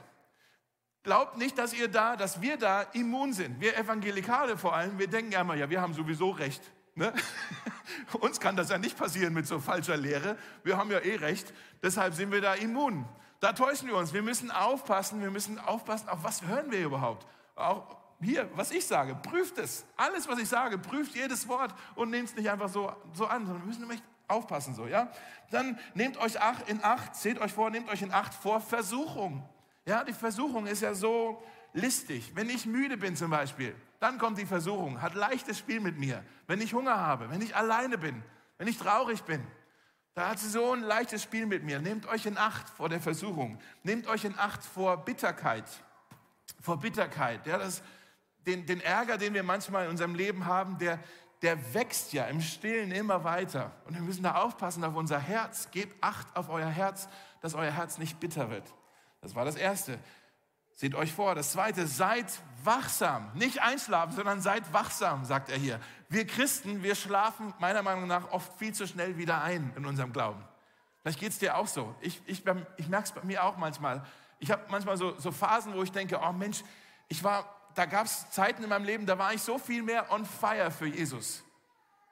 Glaubt 1.04 1.38
nicht, 1.38 1.58
dass 1.58 1.74
ihr 1.74 1.90
da, 1.90 2.16
dass 2.16 2.42
wir 2.42 2.58
da 2.58 2.82
immun 2.94 3.34
sind. 3.34 3.60
Wir 3.60 3.78
Evangelikale 3.78 4.58
vor 4.58 4.74
allem, 4.74 4.98
wir 4.98 5.08
denken 5.08 5.34
ja 5.34 5.42
immer, 5.42 5.56
ja, 5.56 5.70
wir 5.70 5.82
haben 5.82 5.94
sowieso 5.94 6.32
recht. 6.32 6.64
Ne? 6.96 7.14
Uns 8.20 8.40
kann 8.40 8.56
das 8.56 8.70
ja 8.70 8.78
nicht 8.78 8.98
passieren 8.98 9.34
mit 9.34 9.48
so 9.48 9.60
falscher 9.60 9.98
Lehre. 9.98 10.38
Wir 10.64 10.78
haben 10.78 10.92
ja 10.92 11.00
eh 11.00 11.16
recht. 11.16 11.54
Deshalb 11.82 12.14
sind 12.14 12.32
wir 12.32 12.42
da 12.42 12.54
immun. 12.54 13.06
Da 13.40 13.54
täuschen 13.54 13.90
wir 13.90 13.98
uns. 13.98 14.14
Wir 14.14 14.22
müssen 14.22 14.52
aufpassen. 14.52 15.22
Wir 15.22 15.32
müssen 15.32 15.60
aufpassen, 15.60 16.08
auf 16.08 16.24
was 16.24 16.44
hören 16.44 16.72
wir 16.72 16.80
überhaupt. 16.80 17.28
Auch 17.56 17.98
hier, 18.22 18.50
was 18.56 18.72
ich 18.72 18.86
sage, 18.86 19.16
prüft 19.16 19.58
es. 19.58 19.86
Alles, 19.98 20.28
was 20.28 20.40
ich 20.40 20.48
sage, 20.48 20.78
prüft 20.78 21.16
jedes 21.16 21.48
Wort 21.48 21.74
und 21.96 22.10
nehmt 22.10 22.30
es 22.30 22.36
nicht 22.36 22.50
einfach 22.50 22.70
so, 22.70 22.94
so 23.14 23.26
an, 23.26 23.46
sondern 23.46 23.64
wir 23.64 23.68
müssen 23.68 23.82
nämlich 23.82 24.02
aufpassen 24.28 24.74
so, 24.74 24.88
ja. 24.88 25.12
Dann 25.52 25.78
nehmt 25.94 26.18
euch 26.18 26.38
in 26.68 26.84
Acht, 26.84 27.16
seht 27.16 27.40
euch 27.40 27.52
vor, 27.52 27.70
nehmt 27.70 27.90
euch 27.90 28.02
in 28.02 28.12
Acht 28.12 28.34
vor 28.34 28.62
Versuchung. 28.62 29.48
Ja, 29.86 30.04
die 30.04 30.14
Versuchung 30.14 30.66
ist 30.66 30.82
ja 30.82 30.94
so 30.94 31.44
listig. 31.74 32.32
Wenn 32.36 32.50
ich 32.50 32.66
müde 32.66 32.98
bin 32.98 33.16
zum 33.16 33.30
Beispiel, 33.30 33.76
dann 34.04 34.18
kommt 34.18 34.38
die 34.38 34.46
Versuchung, 34.46 35.02
hat 35.02 35.16
leichtes 35.16 35.58
Spiel 35.58 35.80
mit 35.80 35.98
mir. 35.98 36.24
Wenn 36.46 36.60
ich 36.60 36.74
Hunger 36.74 36.98
habe, 36.98 37.30
wenn 37.30 37.42
ich 37.42 37.56
alleine 37.56 37.98
bin, 37.98 38.22
wenn 38.58 38.68
ich 38.68 38.78
traurig 38.78 39.24
bin, 39.24 39.42
da 40.14 40.30
hat 40.30 40.40
sie 40.40 40.50
so 40.50 40.74
ein 40.74 40.82
leichtes 40.82 41.24
Spiel 41.24 41.46
mit 41.46 41.64
mir. 41.64 41.80
Nehmt 41.80 42.06
euch 42.08 42.26
in 42.26 42.38
Acht 42.38 42.70
vor 42.70 42.90
der 42.90 43.00
Versuchung. 43.00 43.60
Nehmt 43.82 44.06
euch 44.08 44.26
in 44.26 44.38
Acht 44.38 44.64
vor 44.64 44.98
Bitterkeit. 44.98 45.66
Vor 46.62 46.80
Bitterkeit. 46.80 47.48
Ja, 47.48 47.58
das, 47.58 47.82
den, 48.46 48.66
den 48.66 48.82
Ärger, 48.82 49.18
den 49.18 49.34
wir 49.34 49.42
manchmal 49.42 49.86
in 49.86 49.92
unserem 49.92 50.16
Leben 50.16 50.46
haben, 50.46 50.78
der, 50.78 51.00
der 51.42 51.74
wächst 51.74 52.12
ja 52.14 52.26
im 52.26 52.42
Stillen 52.42 52.92
immer 52.92 53.24
weiter. 53.24 53.72
Und 53.86 53.96
wir 53.96 54.02
müssen 54.02 54.24
da 54.24 54.36
aufpassen 54.36 54.84
auf 54.84 54.96
unser 54.96 55.18
Herz. 55.18 55.72
Gebt 55.72 55.96
Acht 56.04 56.28
auf 56.36 56.50
euer 56.50 56.70
Herz, 56.70 57.08
dass 57.42 57.56
euer 57.56 57.72
Herz 57.72 57.98
nicht 57.98 58.20
bitter 58.20 58.52
wird. 58.52 58.72
Das 59.22 59.34
war 59.34 59.46
das 59.46 59.56
Erste. 59.56 59.98
Seht 60.76 60.96
euch 60.96 61.14
vor. 61.14 61.36
Das 61.36 61.52
zweite, 61.52 61.88
seid 61.88 62.26
wachsam. 62.64 63.32
Nicht 63.34 63.62
einschlafen, 63.62 64.16
sondern 64.16 64.42
seid 64.42 64.74
wachsam, 64.74 65.26
sagt 65.26 65.50
er 65.50 65.58
hier. 65.58 65.80
Wir 66.10 66.26
Christen, 66.26 66.84
wir 66.84 66.96
schlafen 66.96 67.54
meiner 67.60 67.82
Meinung 67.82 68.08
nach 68.08 68.32
oft 68.32 68.52
viel 68.58 68.74
zu 68.74 68.88
schnell 68.88 69.18
wieder 69.18 69.42
ein 69.42 69.74
in 69.76 69.86
unserem 69.86 70.14
Glauben. 70.14 70.44
Vielleicht 71.02 71.20
geht 71.20 71.32
es 71.32 71.40
dir 71.40 71.58
auch 71.58 71.68
so. 71.68 71.94
Ich, 72.02 72.22
ich, 72.26 72.44
ich 72.78 72.88
merke 72.88 73.06
es 73.06 73.12
bei 73.12 73.24
mir 73.24 73.44
auch 73.44 73.58
manchmal. 73.58 74.04
Ich 74.40 74.52
habe 74.52 74.64
manchmal 74.70 74.98
so, 74.98 75.20
so 75.20 75.32
Phasen, 75.32 75.74
wo 75.74 75.84
ich 75.84 75.92
denke, 75.92 76.20
oh 76.22 76.32
Mensch, 76.32 76.64
ich 77.08 77.24
war, 77.24 77.46
da 77.76 77.86
gab 77.86 78.06
es 78.06 78.30
Zeiten 78.32 78.64
in 78.64 78.70
meinem 78.70 78.86
Leben, 78.86 79.06
da 79.06 79.18
war 79.18 79.34
ich 79.34 79.42
so 79.42 79.58
viel 79.58 79.84
mehr 79.84 80.12
on 80.12 80.26
fire 80.26 80.72
für 80.72 80.88
Jesus. 80.88 81.44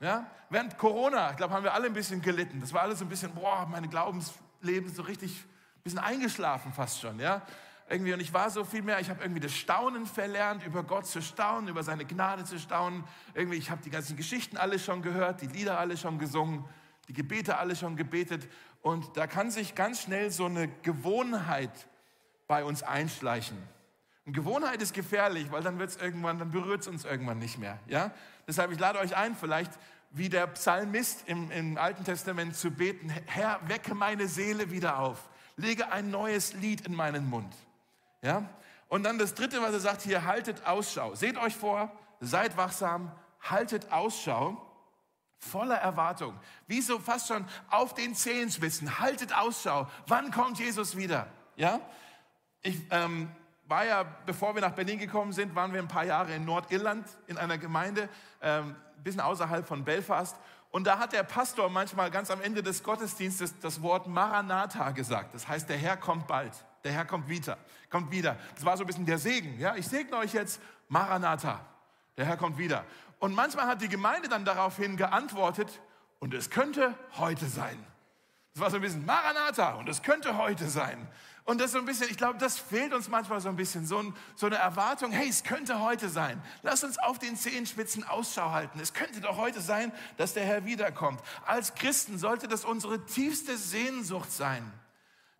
Ja? 0.01 0.25
Während 0.49 0.77
Corona, 0.77 1.31
ich 1.31 1.37
glaube, 1.37 1.53
haben 1.53 1.63
wir 1.63 1.73
alle 1.73 1.87
ein 1.87 1.93
bisschen 1.93 2.21
gelitten. 2.21 2.59
Das 2.59 2.73
war 2.73 2.81
alles 2.81 2.99
so 2.99 3.05
ein 3.05 3.09
bisschen, 3.09 3.33
boah, 3.33 3.65
mein 3.69 3.89
Glaubensleben 3.89 4.93
so 4.93 5.03
richtig, 5.03 5.31
ein 5.41 5.83
bisschen 5.83 5.99
eingeschlafen 5.99 6.73
fast 6.73 6.99
schon. 6.99 7.19
Ja? 7.19 7.41
Irgendwie, 7.91 8.13
und 8.13 8.21
ich 8.21 8.33
war 8.33 8.49
so 8.49 8.63
viel 8.63 8.81
mehr, 8.81 8.99
ich 8.99 9.09
habe 9.09 9.21
irgendwie 9.21 9.41
das 9.41 9.53
Staunen 9.53 10.05
verlernt, 10.05 10.65
über 10.65 10.83
Gott 10.83 11.05
zu 11.05 11.21
staunen, 11.21 11.67
über 11.67 11.83
seine 11.83 12.05
Gnade 12.05 12.45
zu 12.45 12.57
staunen. 12.57 13.03
Irgendwie, 13.33 13.57
ich 13.57 13.69
habe 13.69 13.81
die 13.83 13.89
ganzen 13.89 14.15
Geschichten 14.15 14.57
alle 14.57 14.79
schon 14.79 15.01
gehört, 15.01 15.41
die 15.41 15.47
Lieder 15.47 15.77
alle 15.77 15.97
schon 15.97 16.17
gesungen, 16.17 16.63
die 17.09 17.13
Gebete 17.13 17.57
alle 17.57 17.75
schon 17.75 17.97
gebetet. 17.97 18.47
Und 18.81 19.17
da 19.17 19.27
kann 19.27 19.51
sich 19.51 19.75
ganz 19.75 20.01
schnell 20.01 20.31
so 20.31 20.45
eine 20.45 20.69
Gewohnheit 20.83 21.87
bei 22.47 22.63
uns 22.63 22.81
einschleichen. 22.81 23.57
Und 24.25 24.33
Gewohnheit 24.33 24.81
ist 24.81 24.93
gefährlich, 24.93 25.51
weil 25.51 25.63
dann 25.63 25.77
wird 25.77 25.89
es 25.89 25.97
irgendwann, 25.97 26.39
dann 26.39 26.51
berührt 26.51 26.81
es 26.81 26.87
uns 26.87 27.03
irgendwann 27.03 27.39
nicht 27.39 27.57
mehr. 27.57 27.79
Ja? 27.87 28.11
Deshalb, 28.47 28.71
ich 28.71 28.79
lade 28.79 28.99
euch 28.99 29.15
ein, 29.17 29.35
vielleicht 29.35 29.71
wie 30.11 30.29
der 30.29 30.47
Psalmist 30.47 31.23
im, 31.27 31.51
im 31.51 31.77
Alten 31.77 32.03
Testament 32.03 32.55
zu 32.55 32.71
beten, 32.71 33.09
Herr, 33.25 33.59
wecke 33.67 33.95
meine 33.95 34.27
Seele 34.27 34.71
wieder 34.71 34.99
auf, 34.99 35.29
lege 35.57 35.91
ein 35.91 36.09
neues 36.09 36.53
Lied 36.53 36.85
in 36.87 36.93
meinen 36.93 37.29
Mund. 37.29 37.53
Ja? 38.21 38.49
Und 38.87 39.03
dann 39.03 39.17
das 39.17 39.33
Dritte, 39.33 39.61
was 39.61 39.73
er 39.73 39.79
sagt 39.79 40.01
hier, 40.01 40.25
haltet 40.25 40.65
Ausschau. 40.65 41.15
Seht 41.15 41.37
euch 41.37 41.55
vor, 41.55 41.91
seid 42.19 42.57
wachsam, 42.57 43.11
haltet 43.41 43.91
Ausschau 43.91 44.67
voller 45.37 45.77
Erwartung. 45.77 46.37
Wie 46.67 46.81
so 46.81 46.99
fast 46.99 47.27
schon 47.27 47.45
auf 47.69 47.93
den 47.93 48.15
Zehenspitzen. 48.15 48.99
Haltet 48.99 49.35
Ausschau. 49.35 49.87
Wann 50.07 50.31
kommt 50.31 50.59
Jesus 50.59 50.95
wieder? 50.95 51.27
Ja? 51.55 51.81
Ich 52.61 52.79
ähm, 52.91 53.29
war 53.65 53.85
ja, 53.85 54.03
bevor 54.25 54.53
wir 54.53 54.61
nach 54.61 54.73
Berlin 54.73 54.99
gekommen 54.99 55.31
sind, 55.31 55.55
waren 55.55 55.73
wir 55.73 55.81
ein 55.81 55.87
paar 55.87 56.05
Jahre 56.05 56.35
in 56.35 56.45
Nordirland 56.45 57.07
in 57.27 57.37
einer 57.37 57.57
Gemeinde, 57.57 58.07
ähm, 58.41 58.75
ein 58.97 59.03
bisschen 59.03 59.21
außerhalb 59.21 59.67
von 59.67 59.83
Belfast. 59.83 60.35
Und 60.69 60.85
da 60.85 60.99
hat 60.99 61.13
der 61.13 61.23
Pastor 61.23 61.69
manchmal 61.69 62.11
ganz 62.11 62.29
am 62.29 62.41
Ende 62.41 62.61
des 62.61 62.83
Gottesdienstes 62.83 63.59
das 63.59 63.81
Wort 63.81 64.07
Maranatha 64.07 64.91
gesagt. 64.91 65.33
Das 65.33 65.47
heißt, 65.47 65.67
der 65.69 65.77
Herr 65.77 65.97
kommt 65.97 66.27
bald. 66.27 66.53
Der 66.83 66.91
Herr 66.91 67.05
kommt 67.05 67.27
wieder. 67.29 67.57
Kommt 67.89 68.11
wieder. 68.11 68.37
Das 68.55 68.65
war 68.65 68.77
so 68.77 68.83
ein 68.83 68.87
bisschen 68.87 69.05
der 69.05 69.17
Segen. 69.17 69.59
Ja, 69.59 69.75
ich 69.75 69.87
segne 69.87 70.17
euch 70.17 70.33
jetzt 70.33 70.61
Maranatha. 70.87 71.65
Der 72.17 72.25
Herr 72.25 72.37
kommt 72.37 72.57
wieder. 72.57 72.85
Und 73.19 73.35
manchmal 73.35 73.67
hat 73.67 73.81
die 73.81 73.89
Gemeinde 73.89 74.29
dann 74.29 74.45
daraufhin 74.45 74.97
geantwortet, 74.97 75.81
und 76.21 76.35
es 76.35 76.51
könnte 76.51 76.93
heute 77.17 77.47
sein. 77.47 77.83
Das 78.53 78.61
war 78.61 78.69
so 78.69 78.75
ein 78.75 78.81
bisschen 78.81 79.05
Maranatha 79.05 79.73
und 79.73 79.89
es 79.89 80.03
könnte 80.03 80.37
heute 80.37 80.69
sein. 80.69 81.07
Und 81.45 81.59
das 81.59 81.71
so 81.71 81.79
ein 81.79 81.85
bisschen, 81.85 82.09
ich 82.11 82.17
glaube, 82.17 82.37
das 82.37 82.59
fehlt 82.59 82.93
uns 82.93 83.09
manchmal 83.09 83.41
so 83.41 83.49
ein 83.49 83.55
bisschen, 83.55 83.87
so, 83.87 83.97
ein, 83.97 84.13
so, 84.35 84.45
eine 84.45 84.57
Erwartung, 84.57 85.11
hey, 85.11 85.27
es 85.27 85.43
könnte 85.43 85.79
heute 85.79 86.09
sein. 86.09 86.39
Lass 86.61 86.83
uns 86.83 86.99
auf 86.99 87.17
den 87.17 87.35
Zehenspitzen 87.35 88.03
Ausschau 88.03 88.51
halten. 88.51 88.79
Es 88.79 88.93
könnte 88.93 89.19
doch 89.19 89.37
heute 89.37 89.61
sein, 89.61 89.91
dass 90.17 90.35
der 90.35 90.45
Herr 90.45 90.65
wiederkommt. 90.65 91.21
Als 91.47 91.73
Christen 91.73 92.19
sollte 92.19 92.47
das 92.47 92.65
unsere 92.65 93.03
tiefste 93.05 93.57
Sehnsucht 93.57 94.31
sein, 94.31 94.71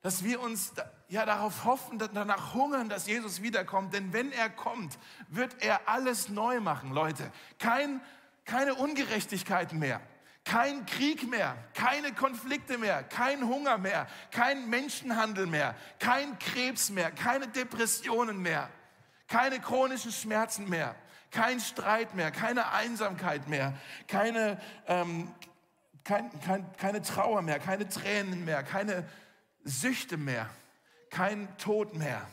dass 0.01 0.23
wir 0.23 0.41
uns 0.41 0.73
ja 1.12 1.26
darauf 1.26 1.65
hoffen, 1.65 2.00
danach 2.00 2.54
hungern, 2.54 2.88
dass 2.88 3.06
Jesus 3.06 3.41
wiederkommt. 3.41 3.93
Denn 3.93 4.13
wenn 4.13 4.32
er 4.32 4.50
kommt, 4.50 4.97
wird 5.28 5.62
er 5.62 5.89
alles 5.89 6.30
neu 6.30 6.62
machen, 6.62 6.93
Leute. 6.93 7.30
Kein, 7.60 8.00
keine 8.45 8.76
Ungerechtigkeiten 8.76 9.78
mehr. 9.78 10.00
Kein 10.45 10.88
Krieg 10.88 11.30
mehr, 11.30 11.56
keine 11.76 12.13
Konflikte 12.13 12.80
mehr, 12.80 13.04
kein 13.04 13.47
Hunger 13.47 13.78
mehr, 13.78 14.08
kein 14.32 14.67
Menschenhandel 14.71 15.45
mehr, 15.45 15.76
kein 16.00 16.39
Krebs 16.39 16.89
mehr, 16.89 17.12
keine 17.12 17.47
Depressionen 17.47 18.41
mehr, 18.41 18.67
keine 19.28 19.60
chronischen 19.60 20.12
Schmerzen 20.12 20.67
mehr, 20.67 20.95
kein 21.30 21.60
Streit 21.60 22.15
mehr, 22.15 22.32
keine 22.32 22.71
Einsamkeit 22.71 23.47
mehr, 23.50 23.78
keine, 24.08 24.60
ähm, 24.88 25.32
kein, 26.04 26.32
kein, 26.41 26.76
keine 26.78 27.04
Trauer 27.04 27.43
mehr, 27.43 27.60
keine 27.60 27.88
Tränen 27.88 28.43
mehr, 28.43 28.63
keine 28.63 29.08
Süchte 29.63 30.17
mehr, 30.17 30.50
kein 31.12 31.56
Tod 31.58 31.93
mehr. 31.93 32.28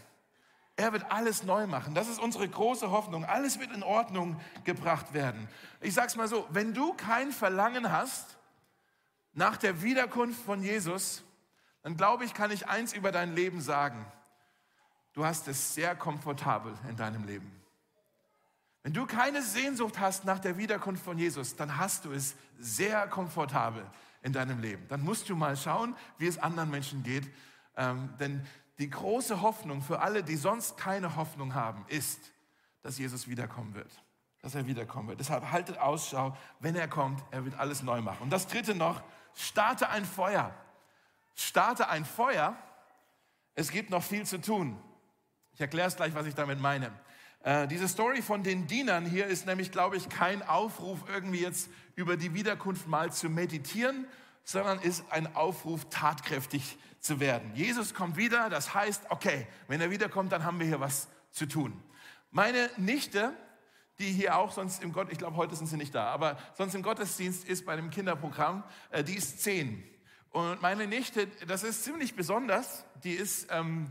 Er 0.77 0.93
wird 0.93 1.11
alles 1.11 1.43
neu 1.43 1.67
machen. 1.67 1.95
Das 1.95 2.09
ist 2.09 2.21
unsere 2.21 2.49
große 2.49 2.91
Hoffnung. 2.91 3.25
Alles 3.25 3.59
wird 3.59 3.73
in 3.73 3.83
Ordnung 3.83 4.41
gebracht 4.65 5.13
werden. 5.13 5.49
Ich 5.81 5.93
sage 5.93 6.07
es 6.07 6.17
mal 6.17 6.29
so, 6.29 6.47
wenn 6.51 6.73
du 6.73 6.95
kein 6.95 7.33
Verlangen 7.33 7.91
hast 7.93 8.39
nach 9.33 9.57
der 9.57 9.83
Wiederkunft 9.83 10.41
von 10.41 10.63
Jesus, 10.63 11.25
dann 11.83 11.97
glaube 11.97 12.25
ich, 12.25 12.33
kann 12.33 12.53
ich 12.53 12.69
eins 12.69 12.93
über 12.93 13.11
dein 13.11 13.35
Leben 13.35 13.61
sagen. 13.61 14.07
Du 15.15 15.25
hast 15.25 15.49
es 15.49 15.75
sehr 15.75 15.97
komfortabel 15.97 16.73
in 16.89 16.97
deinem 16.97 17.25
Leben. 17.25 17.51
Wenn 18.85 18.93
du 18.93 19.05
keine 19.05 19.43
Sehnsucht 19.43 19.99
hast 19.99 20.25
nach 20.25 20.39
der 20.39 20.57
Wiederkunft 20.57 21.05
von 21.05 21.19
Jesus, 21.19 21.57
dann 21.57 21.77
hast 21.77 22.05
du 22.05 22.13
es 22.13 22.37
sehr 22.59 23.09
komfortabel 23.09 23.85
in 24.23 24.33
deinem 24.33 24.61
Leben. 24.61 24.87
Dann 24.89 25.03
musst 25.03 25.29
du 25.29 25.35
mal 25.35 25.57
schauen, 25.57 25.97
wie 26.19 26.29
es 26.29 26.39
anderen 26.39 26.71
Menschen 26.71 27.03
geht. 27.03 27.29
Ähm, 27.77 28.15
denn 28.19 28.47
die 28.79 28.91
große 28.91 29.43
Hoffnung 29.43 29.83
für 29.83 30.01
alle, 30.01 30.23
die 30.23 30.37
sonst 30.37 30.77
keine 30.77 31.17
Hoffnung 31.17 31.55
haben, 31.55 31.85
ist, 31.89 32.33
dass 32.83 32.99
Jesus 32.99 33.29
wiederkommen 33.29 33.75
wird. 33.75 33.91
Dass 34.41 34.55
er 34.55 34.67
wiederkommen 34.67 35.09
wird. 35.09 35.19
Deshalb 35.21 35.51
haltet 35.51 35.79
Ausschau, 35.79 36.37
wenn 36.61 36.77
er 36.77 36.87
kommt, 36.87 37.23
er 37.33 37.45
wird 37.45 37.59
alles 37.59 37.83
neu 37.83 38.01
machen. 38.01 38.23
Und 38.23 38.31
das 38.31 38.47
dritte 38.47 38.75
noch, 38.75 39.03
starte 39.35 39.89
ein 39.89 40.05
Feuer. 40.05 40.55
Starte 41.35 41.89
ein 41.89 42.05
Feuer. 42.05 42.57
Es 43.55 43.71
gibt 43.71 43.91
noch 43.91 44.03
viel 44.03 44.25
zu 44.25 44.41
tun. 44.41 44.81
Ich 45.53 45.61
erkläre 45.61 45.89
es 45.89 45.97
gleich, 45.97 46.15
was 46.15 46.27
ich 46.27 46.37
damit 46.37 46.61
meine. 46.61 46.93
Äh, 47.43 47.67
diese 47.67 47.89
Story 47.89 48.23
von 48.23 48.45
den 48.45 48.69
Dienern 48.69 49.05
hier 49.05 49.27
ist 49.27 49.47
nämlich, 49.47 49.73
glaube 49.73 49.97
ich, 49.97 50.09
kein 50.09 50.43
Aufruf, 50.47 51.01
irgendwie 51.09 51.41
jetzt 51.41 51.69
über 51.97 52.17
die 52.17 52.33
Wiederkunft 52.33 52.87
mal 52.87 53.13
zu 53.13 53.29
meditieren, 53.29 54.07
sondern 54.45 54.79
ist 54.79 55.05
ein 55.11 55.35
Aufruf, 55.35 55.87
tatkräftig 55.91 56.79
zu 57.01 57.21
werden. 57.21 57.53
Jesus 57.55 57.95
kommt 57.95 58.17
wieder, 58.17 58.51
das 58.51 58.75
heißt, 58.75 59.11
okay, 59.11 59.47
wenn 59.67 59.81
er 59.81 59.91
wiederkommt, 59.91 60.33
dann 60.33 60.45
haben 60.45 60.59
wir 60.59 60.67
hier 60.67 60.81
was 60.81 61.09
zu 61.31 61.47
tun. 61.47 61.83
Meine 62.31 62.71
Nichte, 62.77 63.33
die 63.99 64.13
hier 64.13 64.37
auch 64.37 64.53
sonst 64.53 64.83
im 64.83 64.93
Gott, 64.93 65.11
ich 65.11 65.19
glaube, 65.19 65.37
heute 65.37 65.57
sind 65.57 65.67
sie 65.67 65.77
nicht 65.77 65.95
da, 65.95 66.07
aber 66.11 66.39
sonst 66.55 66.75
im 66.75 66.83
Gottesdienst 66.83 67.47
ist 67.49 67.67
bei 67.67 67.77
dem 67.77 67.91
Kinderprogramm, 67.91 68.65
äh, 68.91 69.03
die 69.03 69.15
ist 69.15 69.43
zehn. 69.43 69.83
Und 70.31 70.61
meine 70.61 70.87
Nichte, 70.87 71.27
das 71.47 71.63
ist 71.63 71.85
ziemlich 71.85 72.15
besonders, 72.15 72.85
die 73.03 73.15
ist 73.15 73.49
ähm, 73.51 73.91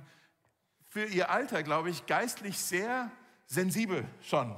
für 0.87 1.05
ihr 1.05 1.29
Alter, 1.29 1.63
glaube 1.63 1.89
ich, 1.89 2.05
geistlich 2.05 2.57
sehr 2.57 3.11
sensibel 3.47 4.05
schon. 4.21 4.55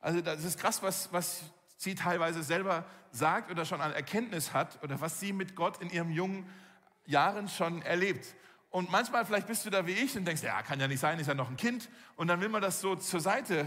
Also 0.00 0.20
das 0.20 0.44
ist 0.44 0.58
krass, 0.58 0.82
was, 0.82 1.12
was 1.12 1.42
sie 1.76 1.94
teilweise 1.94 2.42
selber 2.42 2.84
sagt 3.10 3.50
oder 3.50 3.64
schon 3.64 3.80
an 3.80 3.92
Erkenntnis 3.92 4.52
hat 4.52 4.82
oder 4.82 5.00
was 5.00 5.20
sie 5.20 5.32
mit 5.32 5.56
Gott 5.56 5.82
in 5.82 5.90
ihrem 5.90 6.10
jungen 6.10 6.48
Jahren 7.10 7.48
schon 7.48 7.82
erlebt. 7.82 8.34
Und 8.70 8.90
manchmal 8.90 9.26
vielleicht 9.26 9.48
bist 9.48 9.66
du 9.66 9.70
da 9.70 9.86
wie 9.86 9.92
ich 9.92 10.16
und 10.16 10.24
denkst, 10.24 10.42
ja, 10.42 10.62
kann 10.62 10.78
ja 10.78 10.86
nicht 10.86 11.00
sein, 11.00 11.18
ist 11.18 11.26
ja 11.26 11.34
noch 11.34 11.50
ein 11.50 11.56
Kind. 11.56 11.88
Und 12.16 12.28
dann 12.28 12.40
will 12.40 12.48
man 12.48 12.62
das 12.62 12.80
so 12.80 12.94
zur 12.96 13.20
Seite 13.20 13.66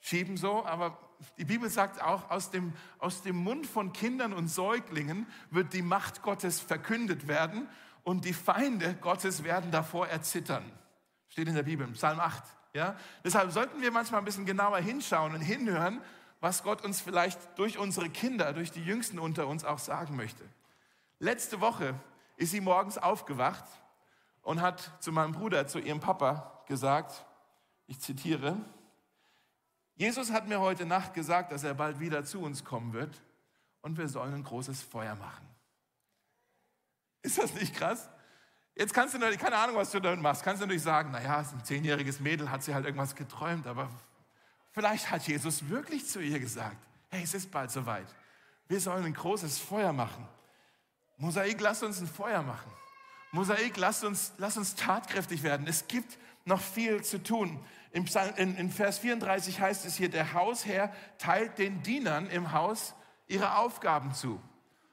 schieben, 0.00 0.36
so. 0.36 0.64
Aber 0.66 0.98
die 1.38 1.44
Bibel 1.44 1.70
sagt 1.70 2.02
auch, 2.02 2.30
aus 2.30 2.50
dem, 2.50 2.72
aus 2.98 3.22
dem 3.22 3.36
Mund 3.36 3.66
von 3.66 3.92
Kindern 3.92 4.32
und 4.32 4.48
Säuglingen 4.48 5.26
wird 5.50 5.72
die 5.72 5.82
Macht 5.82 6.22
Gottes 6.22 6.60
verkündet 6.60 7.28
werden 7.28 7.68
und 8.02 8.24
die 8.24 8.32
Feinde 8.32 8.94
Gottes 9.00 9.44
werden 9.44 9.70
davor 9.70 10.08
erzittern. 10.08 10.64
Steht 11.28 11.48
in 11.48 11.54
der 11.54 11.62
Bibel, 11.62 11.86
Psalm 11.88 12.20
8. 12.20 12.42
Ja? 12.74 12.96
Deshalb 13.24 13.52
sollten 13.52 13.80
wir 13.80 13.90
manchmal 13.92 14.20
ein 14.20 14.24
bisschen 14.24 14.46
genauer 14.46 14.78
hinschauen 14.78 15.34
und 15.34 15.40
hinhören, 15.40 16.00
was 16.40 16.62
Gott 16.62 16.84
uns 16.84 17.00
vielleicht 17.00 17.58
durch 17.58 17.78
unsere 17.78 18.10
Kinder, 18.10 18.52
durch 18.52 18.70
die 18.70 18.84
Jüngsten 18.84 19.18
unter 19.18 19.46
uns 19.46 19.64
auch 19.64 19.78
sagen 19.78 20.16
möchte. 20.16 20.44
Letzte 21.18 21.60
Woche 21.60 21.94
ist 22.36 22.50
sie 22.50 22.60
morgens 22.60 22.98
aufgewacht 22.98 23.64
und 24.42 24.60
hat 24.60 24.92
zu 25.00 25.12
meinem 25.12 25.32
Bruder, 25.32 25.66
zu 25.66 25.78
ihrem 25.78 26.00
Papa 26.00 26.62
gesagt, 26.66 27.24
ich 27.86 28.00
zitiere, 28.00 28.56
Jesus 29.94 30.30
hat 30.30 30.46
mir 30.46 30.60
heute 30.60 30.84
Nacht 30.84 31.14
gesagt, 31.14 31.52
dass 31.52 31.64
er 31.64 31.74
bald 31.74 32.00
wieder 32.00 32.24
zu 32.24 32.40
uns 32.40 32.64
kommen 32.64 32.92
wird 32.92 33.22
und 33.80 33.96
wir 33.96 34.08
sollen 34.08 34.34
ein 34.34 34.44
großes 34.44 34.82
Feuer 34.82 35.14
machen. 35.14 35.46
Ist 37.22 37.38
das 37.38 37.54
nicht 37.54 37.74
krass? 37.74 38.08
Jetzt 38.74 38.92
kannst 38.92 39.14
du 39.14 39.18
natürlich, 39.18 39.40
keine 39.40 39.56
Ahnung, 39.56 39.76
was 39.76 39.90
du 39.90 40.00
damit 40.00 40.20
machst, 40.20 40.42
kannst 40.42 40.60
du 40.60 40.66
natürlich 40.66 40.82
sagen, 40.82 41.10
naja, 41.10 41.38
ein 41.38 41.64
zehnjähriges 41.64 42.20
Mädel 42.20 42.50
hat 42.50 42.62
sie 42.62 42.74
halt 42.74 42.84
irgendwas 42.84 43.14
geträumt, 43.14 43.66
aber 43.66 43.88
vielleicht 44.70 45.10
hat 45.10 45.26
Jesus 45.26 45.68
wirklich 45.70 46.06
zu 46.06 46.20
ihr 46.20 46.38
gesagt, 46.38 46.76
hey, 47.08 47.22
es 47.22 47.32
ist 47.32 47.50
bald 47.50 47.70
soweit. 47.70 48.06
Wir 48.68 48.80
sollen 48.80 49.04
ein 49.04 49.14
großes 49.14 49.58
Feuer 49.58 49.94
machen. 49.94 50.28
Mosaik, 51.18 51.60
lass 51.60 51.82
uns 51.82 52.00
ein 52.00 52.06
Feuer 52.06 52.42
machen. 52.42 52.70
Mosaik, 53.32 53.76
lass 53.76 54.04
uns, 54.04 54.32
lass 54.38 54.56
uns 54.56 54.74
tatkräftig 54.74 55.42
werden. 55.42 55.66
Es 55.66 55.88
gibt 55.88 56.18
noch 56.44 56.60
viel 56.60 57.02
zu 57.02 57.22
tun. 57.22 57.64
In, 57.92 58.06
in, 58.36 58.56
in 58.56 58.70
Vers 58.70 58.98
34 58.98 59.60
heißt 59.60 59.86
es 59.86 59.96
hier, 59.96 60.10
der 60.10 60.32
Hausherr 60.32 60.92
teilt 61.18 61.58
den 61.58 61.82
Dienern 61.82 62.26
im 62.28 62.52
Haus 62.52 62.94
ihre 63.26 63.56
Aufgaben 63.56 64.12
zu. 64.12 64.40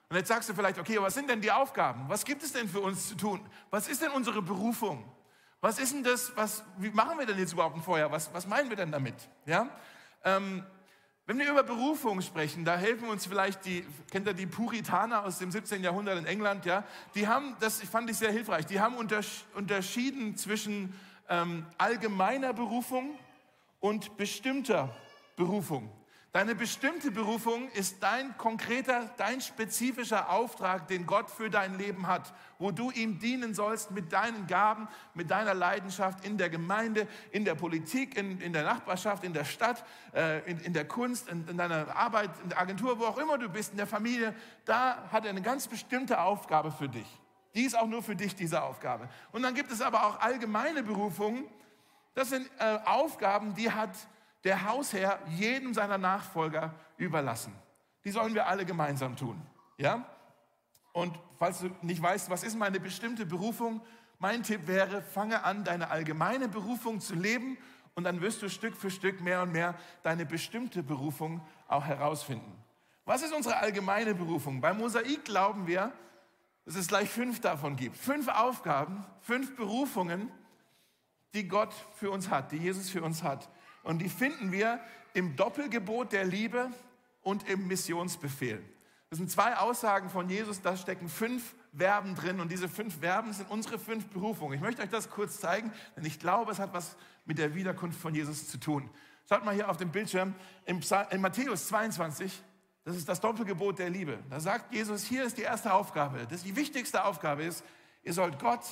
Und 0.09 0.17
jetzt 0.17 0.27
sagst 0.27 0.47
du 0.49 0.53
vielleicht, 0.53 0.79
okay, 0.79 1.01
was 1.01 1.13
sind 1.13 1.29
denn 1.29 1.41
die 1.41 1.51
Aufgaben? 1.51 2.05
Was 2.07 2.23
gibt 2.23 2.43
es 2.43 2.53
denn 2.53 2.69
für 2.69 2.81
uns 2.81 3.09
zu 3.09 3.15
tun? 3.15 3.41
Was 3.69 3.87
ist 3.87 4.01
denn 4.01 4.11
unsere 4.11 4.41
Berufung? 4.41 5.03
Was 5.59 5.79
ist 5.79 5.93
denn 5.93 6.03
das, 6.03 6.31
was, 6.35 6.63
wie 6.77 6.91
machen 6.91 7.17
wir 7.17 7.25
denn 7.25 7.39
jetzt 7.39 7.53
überhaupt 7.53 7.75
ein 7.75 7.81
Feuer? 7.81 8.11
Was, 8.11 8.33
was 8.33 8.45
meinen 8.45 8.69
wir 8.69 8.77
denn 8.77 8.91
damit? 8.91 9.15
Ja? 9.45 9.69
Ähm, 10.23 10.63
wenn 11.25 11.39
wir 11.39 11.49
über 11.49 11.63
Berufung 11.63 12.21
sprechen, 12.21 12.65
da 12.65 12.75
helfen 12.75 13.07
uns 13.07 13.25
vielleicht 13.25 13.65
die, 13.65 13.85
kennt 14.11 14.27
ihr 14.27 14.33
die 14.33 14.45
Puritaner 14.45 15.23
aus 15.23 15.39
dem 15.39 15.51
17. 15.51 15.81
Jahrhundert 15.81 16.17
in 16.17 16.25
England, 16.25 16.65
ja? 16.65 16.83
Die 17.15 17.27
haben, 17.27 17.55
das 17.61 17.81
fand 17.81 18.09
ich 18.09 18.17
sehr 18.17 18.31
hilfreich, 18.31 18.65
die 18.65 18.81
haben 18.81 18.97
unterschieden 18.97 20.35
zwischen 20.35 20.93
ähm, 21.29 21.65
allgemeiner 21.77 22.53
Berufung 22.53 23.17
und 23.79 24.17
bestimmter 24.17 24.93
Berufung. 25.37 25.89
Deine 26.33 26.55
bestimmte 26.55 27.11
Berufung 27.11 27.69
ist 27.73 28.01
dein 28.01 28.35
konkreter, 28.39 29.07
dein 29.17 29.39
spezifischer 29.39 30.31
Auftrag, 30.31 30.87
den 30.87 31.05
Gott 31.05 31.29
für 31.29 31.51
dein 31.51 31.77
Leben 31.77 32.07
hat, 32.07 32.33
wo 32.57 32.71
du 32.71 32.89
ihm 32.89 33.19
dienen 33.19 33.53
sollst 33.53 33.91
mit 33.91 34.11
deinen 34.11 34.47
Gaben, 34.47 34.87
mit 35.13 35.29
deiner 35.29 35.53
Leidenschaft 35.53 36.25
in 36.25 36.39
der 36.39 36.49
Gemeinde, 36.49 37.07
in 37.29 37.45
der 37.45 37.53
Politik, 37.53 38.17
in, 38.17 38.41
in 38.41 38.51
der 38.51 38.63
Nachbarschaft, 38.63 39.23
in 39.23 39.33
der 39.33 39.45
Stadt, 39.45 39.85
äh, 40.15 40.39
in, 40.49 40.59
in, 40.61 40.73
der 40.73 40.87
Kunst, 40.87 41.29
in, 41.29 41.47
in 41.47 41.55
deiner 41.55 41.95
Arbeit, 41.95 42.31
in 42.41 42.49
der 42.49 42.59
Agentur, 42.59 42.97
wo 42.97 43.05
auch 43.05 43.19
immer 43.19 43.37
du 43.37 43.47
bist, 43.47 43.69
in 43.69 43.77
der 43.77 43.85
Familie. 43.85 44.33
Da 44.65 45.07
hat 45.11 45.25
er 45.25 45.29
eine 45.29 45.43
ganz 45.43 45.67
bestimmte 45.67 46.19
Aufgabe 46.19 46.71
für 46.71 46.89
dich. 46.89 47.21
Die 47.53 47.61
ist 47.61 47.77
auch 47.77 47.85
nur 47.85 48.01
für 48.01 48.15
dich, 48.15 48.35
diese 48.35 48.63
Aufgabe. 48.63 49.07
Und 49.33 49.43
dann 49.43 49.53
gibt 49.53 49.71
es 49.71 49.81
aber 49.81 50.07
auch 50.07 50.19
allgemeine 50.19 50.81
Berufungen. 50.81 51.45
Das 52.15 52.29
sind 52.29 52.49
äh, 52.57 52.79
Aufgaben, 52.85 53.53
die 53.53 53.69
hat 53.71 53.91
der 54.43 54.67
Hausherr 54.67 55.19
jedem 55.27 55.73
seiner 55.73 55.97
Nachfolger 55.97 56.73
überlassen. 56.97 57.53
Die 58.03 58.11
sollen 58.11 58.33
wir 58.33 58.47
alle 58.47 58.65
gemeinsam 58.65 59.15
tun. 59.15 59.41
Ja? 59.77 60.05
Und 60.91 61.17
falls 61.37 61.59
du 61.59 61.69
nicht 61.81 62.01
weißt, 62.01 62.29
was 62.29 62.43
ist 62.43 62.57
meine 62.57 62.79
bestimmte 62.79 63.25
Berufung, 63.25 63.81
mein 64.19 64.43
Tipp 64.43 64.67
wäre, 64.67 65.01
fange 65.01 65.43
an, 65.43 65.63
deine 65.63 65.89
allgemeine 65.89 66.47
Berufung 66.47 66.99
zu 66.99 67.15
leben 67.15 67.57
und 67.95 68.03
dann 68.03 68.21
wirst 68.21 68.41
du 68.41 68.49
Stück 68.49 68.75
für 68.75 68.91
Stück 68.91 69.21
mehr 69.21 69.41
und 69.41 69.51
mehr 69.51 69.75
deine 70.01 70.25
bestimmte 70.25 70.83
Berufung 70.83 71.45
auch 71.67 71.83
herausfinden. 71.83 72.63
Was 73.05 73.21
ist 73.21 73.33
unsere 73.33 73.57
allgemeine 73.57 74.15
Berufung? 74.15 74.61
Beim 74.61 74.77
Mosaik 74.77 75.25
glauben 75.25 75.67
wir, 75.67 75.91
dass 76.65 76.75
es 76.75 76.87
gleich 76.87 77.09
fünf 77.09 77.41
davon 77.41 77.75
gibt. 77.75 77.97
Fünf 77.97 78.29
Aufgaben, 78.29 79.05
fünf 79.21 79.55
Berufungen, 79.55 80.31
die 81.33 81.47
Gott 81.47 81.73
für 81.95 82.11
uns 82.11 82.29
hat, 82.29 82.51
die 82.51 82.57
Jesus 82.57 82.89
für 82.89 83.01
uns 83.01 83.23
hat. 83.23 83.49
Und 83.83 83.99
die 83.99 84.09
finden 84.09 84.51
wir 84.51 84.79
im 85.13 85.35
Doppelgebot 85.35 86.11
der 86.11 86.25
Liebe 86.25 86.71
und 87.21 87.47
im 87.47 87.67
Missionsbefehl. 87.67 88.63
Das 89.09 89.19
sind 89.19 89.29
zwei 89.29 89.55
Aussagen 89.57 90.09
von 90.09 90.27
Jesus, 90.27 90.61
da 90.61 90.75
stecken 90.75 91.07
fünf 91.07 91.53
Verben 91.75 92.15
drin 92.15 92.39
und 92.39 92.51
diese 92.51 92.67
fünf 92.67 92.99
Verben 92.99 93.31
sind 93.33 93.49
unsere 93.49 93.77
fünf 93.77 94.07
Berufungen. 94.07 94.55
Ich 94.55 94.61
möchte 94.61 94.81
euch 94.81 94.89
das 94.89 95.09
kurz 95.09 95.39
zeigen, 95.39 95.71
denn 95.95 96.03
ich 96.05 96.19
glaube, 96.19 96.51
es 96.51 96.59
hat 96.59 96.73
was 96.73 96.95
mit 97.25 97.37
der 97.37 97.53
Wiederkunft 97.53 97.99
von 97.99 98.15
Jesus 98.15 98.47
zu 98.49 98.57
tun. 98.57 98.89
Schaut 99.29 99.45
mal 99.45 99.53
hier 99.53 99.69
auf 99.69 99.77
dem 99.77 99.91
Bildschirm, 99.91 100.33
in 100.65 101.21
Matthäus 101.21 101.67
22, 101.67 102.41
das 102.85 102.95
ist 102.95 103.07
das 103.07 103.21
Doppelgebot 103.21 103.79
der 103.79 103.89
Liebe. 103.89 104.19
Da 104.29 104.39
sagt 104.39 104.73
Jesus, 104.73 105.03
hier 105.03 105.23
ist 105.23 105.37
die 105.37 105.43
erste 105.43 105.73
Aufgabe, 105.73 106.25
das 106.27 106.43
die 106.43 106.55
wichtigste 106.55 107.05
Aufgabe 107.05 107.43
ist, 107.43 107.63
ihr 108.01 108.13
sollt 108.13 108.39
Gott 108.39 108.63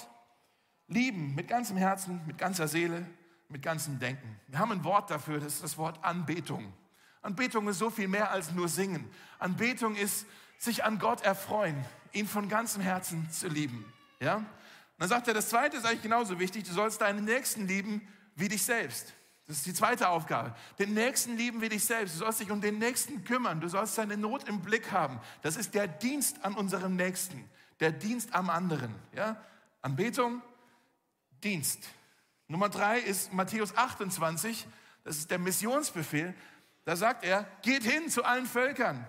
lieben 0.88 1.36
mit 1.36 1.48
ganzem 1.48 1.78
Herzen, 1.78 2.20
mit 2.26 2.38
ganzer 2.38 2.68
Seele, 2.68 3.06
mit 3.52 3.62
ganzem 3.62 4.00
Denken. 4.00 4.40
Wir 4.48 4.60
haben 4.60 4.72
ein 4.72 4.84
Wort 4.84 5.10
dafür, 5.10 5.40
das 5.40 5.56
ist 5.56 5.64
das 5.64 5.78
Wort 5.78 6.04
Anbetung. 6.04 6.74
Anbetung 7.22 7.68
ist 7.68 7.78
so 7.78 7.90
viel 7.90 8.08
mehr 8.08 8.32
als 8.32 8.52
nur 8.52 8.68
singen. 8.68 9.10
Anbetung 9.40 9.96
ist 9.96 10.26
sich 10.58 10.84
an 10.84 11.00
Gott 11.00 11.22
erfreuen, 11.22 11.76
ihn 12.14 12.28
von 12.28 12.50
ganzem 12.50 12.82
Herzen 12.82 13.30
zu 13.32 13.48
lieben. 13.48 13.86
Ja? 14.20 14.44
Dann 14.98 15.10
sagt 15.10 15.28
er, 15.28 15.34
das 15.34 15.50
zweite 15.50 15.78
ist 15.78 15.86
eigentlich 15.86 16.04
genauso 16.04 16.40
wichtig, 16.40 16.64
du 16.64 16.74
sollst 16.74 17.02
deinen 17.02 17.26
Nächsten 17.26 17.68
lieben 17.68 18.08
wie 18.36 18.48
dich 18.48 18.64
selbst. 18.64 19.14
Das 19.48 19.58
ist 19.58 19.66
die 19.66 19.74
zweite 19.74 20.10
Aufgabe. 20.10 20.56
Den 20.80 20.94
Nächsten 20.94 21.36
lieben 21.36 21.62
wie 21.62 21.70
dich 21.70 21.84
selbst. 21.84 22.16
Du 22.16 22.20
sollst 22.20 22.40
dich 22.40 22.52
um 22.52 22.62
den 22.62 22.78
Nächsten 22.78 23.24
kümmern. 23.26 23.60
Du 23.60 23.68
sollst 23.68 23.96
seine 23.96 24.16
Not 24.16 24.48
im 24.48 24.62
Blick 24.62 24.92
haben. 24.92 25.20
Das 25.42 25.58
ist 25.58 25.74
der 25.74 25.88
Dienst 25.88 26.46
an 26.46 26.54
unserem 26.54 26.96
Nächsten. 26.96 27.50
Der 27.80 27.92
Dienst 27.92 28.34
am 28.34 28.50
anderen. 28.50 28.96
Ja? 29.14 29.44
Anbetung, 29.82 30.42
Dienst. 31.44 31.90
Nummer 32.52 32.68
drei 32.68 33.00
ist 33.00 33.32
Matthäus 33.32 33.78
28, 33.78 34.68
das 35.06 35.20
ist 35.20 35.32
der 35.32 35.40
Missionsbefehl. 35.40 36.34
Da 36.84 36.98
sagt 36.98 37.24
er, 37.24 37.48
geht 37.62 37.84
hin 37.84 38.10
zu 38.10 38.26
allen 38.26 38.46
Völkern 38.46 39.08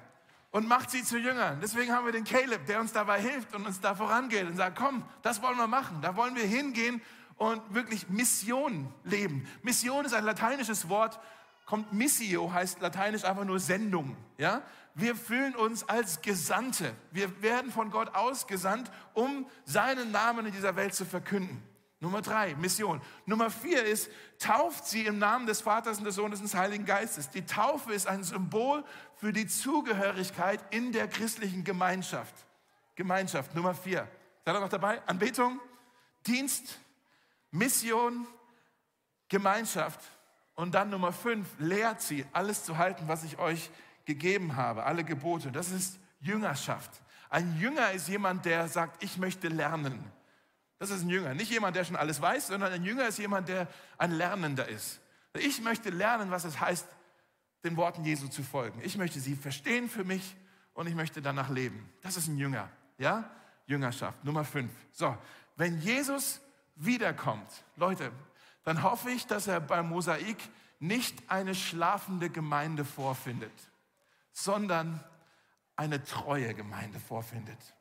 und 0.53 0.69
macht 0.69 0.93
sie 0.93 1.03
zu 1.03 1.19
Jüngern. 1.19 1.59
Deswegen 1.61 1.93
haben 1.93 2.05
wir 2.05 2.13
den 2.13 2.23
Caleb, 2.23 2.67
der 2.67 2.79
uns 2.79 2.93
dabei 2.93 3.21
hilft 3.21 3.53
und 3.57 3.67
uns 3.67 3.81
da 3.81 3.97
vorangeht 3.97 4.47
und 4.47 4.57
sagt, 4.57 4.79
komm, 4.79 5.05
das 5.23 5.43
wollen 5.43 5.57
wir 5.57 5.67
machen. 5.67 6.01
Da 6.03 6.15
wollen 6.15 6.37
wir 6.37 6.45
hingehen 6.45 7.03
und 7.35 7.61
wirklich 7.75 8.09
Mission 8.09 8.95
leben. 9.03 9.45
Mission 9.63 10.05
ist 10.05 10.15
ein 10.15 10.25
lateinisches 10.25 10.89
Wort, 10.89 11.19
kommt 11.67 11.93
missio, 11.93 12.53
heißt 12.53 12.81
lateinisch 12.81 13.25
einfach 13.25 13.45
nur 13.45 13.59
Sendung. 13.59 14.17
Ja? 14.39 14.63
Wir 14.95 15.17
fühlen 15.17 15.57
uns 15.57 15.89
als 15.89 16.23
Gesandte. 16.23 16.95
Wir 17.11 17.43
werden 17.43 17.73
von 17.73 17.91
Gott 17.91 18.15
ausgesandt, 18.15 18.89
um 19.15 19.49
seinen 19.65 20.13
Namen 20.13 20.47
in 20.47 20.53
dieser 20.53 20.77
Welt 20.77 20.95
zu 20.95 21.05
verkünden. 21.05 21.61
Nummer 22.03 22.21
drei, 22.21 22.57
Mission. 22.57 23.01
Nummer 23.27 23.49
vier 23.49 23.85
ist, 23.85 24.11
tauft 24.41 24.87
sie 24.87 25.07
im 25.07 25.19
Namen 25.21 25.47
des 25.47 25.61
Vaters 25.61 25.99
und 25.99 26.05
des 26.05 26.17
Sohnes 26.17 26.41
und 26.41 26.47
des 26.47 26.55
Heiligen 26.57 26.85
Geistes. 26.85 27.31
Die 27.31 27.47
Taufe 27.47 27.93
ist 27.93 28.09
ein 28.09 28.25
Symbol 28.25 28.83
für 29.15 29.33
die 29.33 29.47
Zugehörigkeit 29.47 30.59
in 30.71 30.91
der 30.91 31.07
christlichen 31.07 31.63
Gemeinschaft. 31.63 32.35
Gemeinschaft, 32.97 33.55
Nummer 33.55 33.73
vier. 33.73 34.09
Seid 34.45 34.57
ihr 34.57 34.59
noch 34.61 34.69
dabei? 34.69 35.01
Anbetung, 35.07 35.61
Dienst, 36.27 36.81
Mission, 37.53 38.27
Gemeinschaft. 39.29 40.01
Und 40.57 40.75
dann 40.75 40.91
Nummer 40.91 41.13
fünf, 41.13 41.47
lehrt 41.61 42.03
sie, 42.03 42.27
alles 42.33 42.65
zu 42.65 42.79
halten, 42.79 43.07
was 43.07 43.23
ich 43.23 43.39
euch 43.39 43.71
gegeben 44.07 44.57
habe, 44.57 44.83
alle 44.83 45.05
Gebote. 45.05 45.53
Das 45.53 45.71
ist 45.71 46.01
Jüngerschaft. 46.19 46.91
Ein 47.31 47.57
Jünger 47.61 47.93
ist 47.93 48.09
jemand, 48.09 48.45
der 48.45 48.67
sagt, 48.67 49.05
ich 49.05 49.19
möchte 49.19 49.47
lernen. 49.47 50.05
Das 50.83 50.91
ist 50.91 51.03
ein 51.03 51.11
Jünger. 51.11 51.33
Nicht 51.33 51.53
jemand, 51.53 51.77
der 51.77 51.85
schon 51.85 51.95
alles 51.95 52.21
weiß, 52.21 52.49
sondern 52.49 52.73
ein 52.73 52.83
Jünger 52.83 53.07
ist 53.07 53.17
jemand, 53.17 53.49
der 53.49 53.69
ein 53.99 54.11
Lernender 54.11 54.67
ist. 54.67 55.01
Ich 55.33 55.61
möchte 55.61 55.91
lernen, 55.91 56.33
was 56.33 56.43
es 56.43 56.59
heißt, 56.59 56.89
den 57.63 57.77
Worten 57.77 58.05
Jesu 58.05 58.27
zu 58.27 58.43
folgen. 58.43 58.81
Ich 58.83 58.97
möchte 58.97 59.21
sie 59.21 59.37
verstehen 59.37 59.89
für 59.89 60.03
mich 60.03 60.35
und 60.75 60.89
ich 60.89 60.97
möchte 60.97 61.23
danach 61.23 61.51
leben. 61.51 61.89
Das 62.01 62.17
ist 62.17 62.27
ein 62.27 62.37
Jünger. 62.37 62.69
Ja? 62.99 63.31
Jüngerschaft. 63.67 64.25
Nummer 64.25 64.45
fünf. 64.45 64.73
So. 64.91 65.17
Wenn 65.55 65.81
Jesus 65.81 66.41
wiederkommt, 66.75 67.49
Leute, 67.77 68.11
dann 68.65 68.83
hoffe 68.83 69.11
ich, 69.11 69.29
dass 69.29 69.47
er 69.47 69.61
beim 69.61 69.89
Mosaik 69.89 70.39
nicht 70.81 71.31
eine 71.31 71.55
schlafende 71.55 72.29
Gemeinde 72.29 72.85
vorfindet, 72.85 73.53
sondern 74.33 74.99
eine 75.77 76.03
treue 76.03 76.55
Gemeinde 76.55 76.99
vorfindet. 76.99 77.73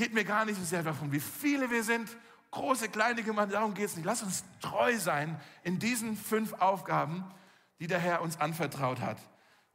Geht 0.00 0.14
mir 0.14 0.24
gar 0.24 0.46
nicht 0.46 0.56
so 0.56 0.64
sehr 0.64 0.82
davon, 0.82 1.12
wie 1.12 1.20
viele 1.20 1.70
wir 1.70 1.84
sind, 1.84 2.08
große, 2.52 2.88
kleine 2.88 3.22
Gemeinde, 3.22 3.52
darum 3.52 3.74
geht 3.74 3.84
es 3.84 3.96
nicht. 3.96 4.06
Lass 4.06 4.22
uns 4.22 4.44
treu 4.62 4.96
sein 4.96 5.38
in 5.62 5.78
diesen 5.78 6.16
fünf 6.16 6.54
Aufgaben, 6.54 7.22
die 7.80 7.86
der 7.86 7.98
Herr 7.98 8.22
uns 8.22 8.40
anvertraut 8.40 9.02
hat. 9.02 9.18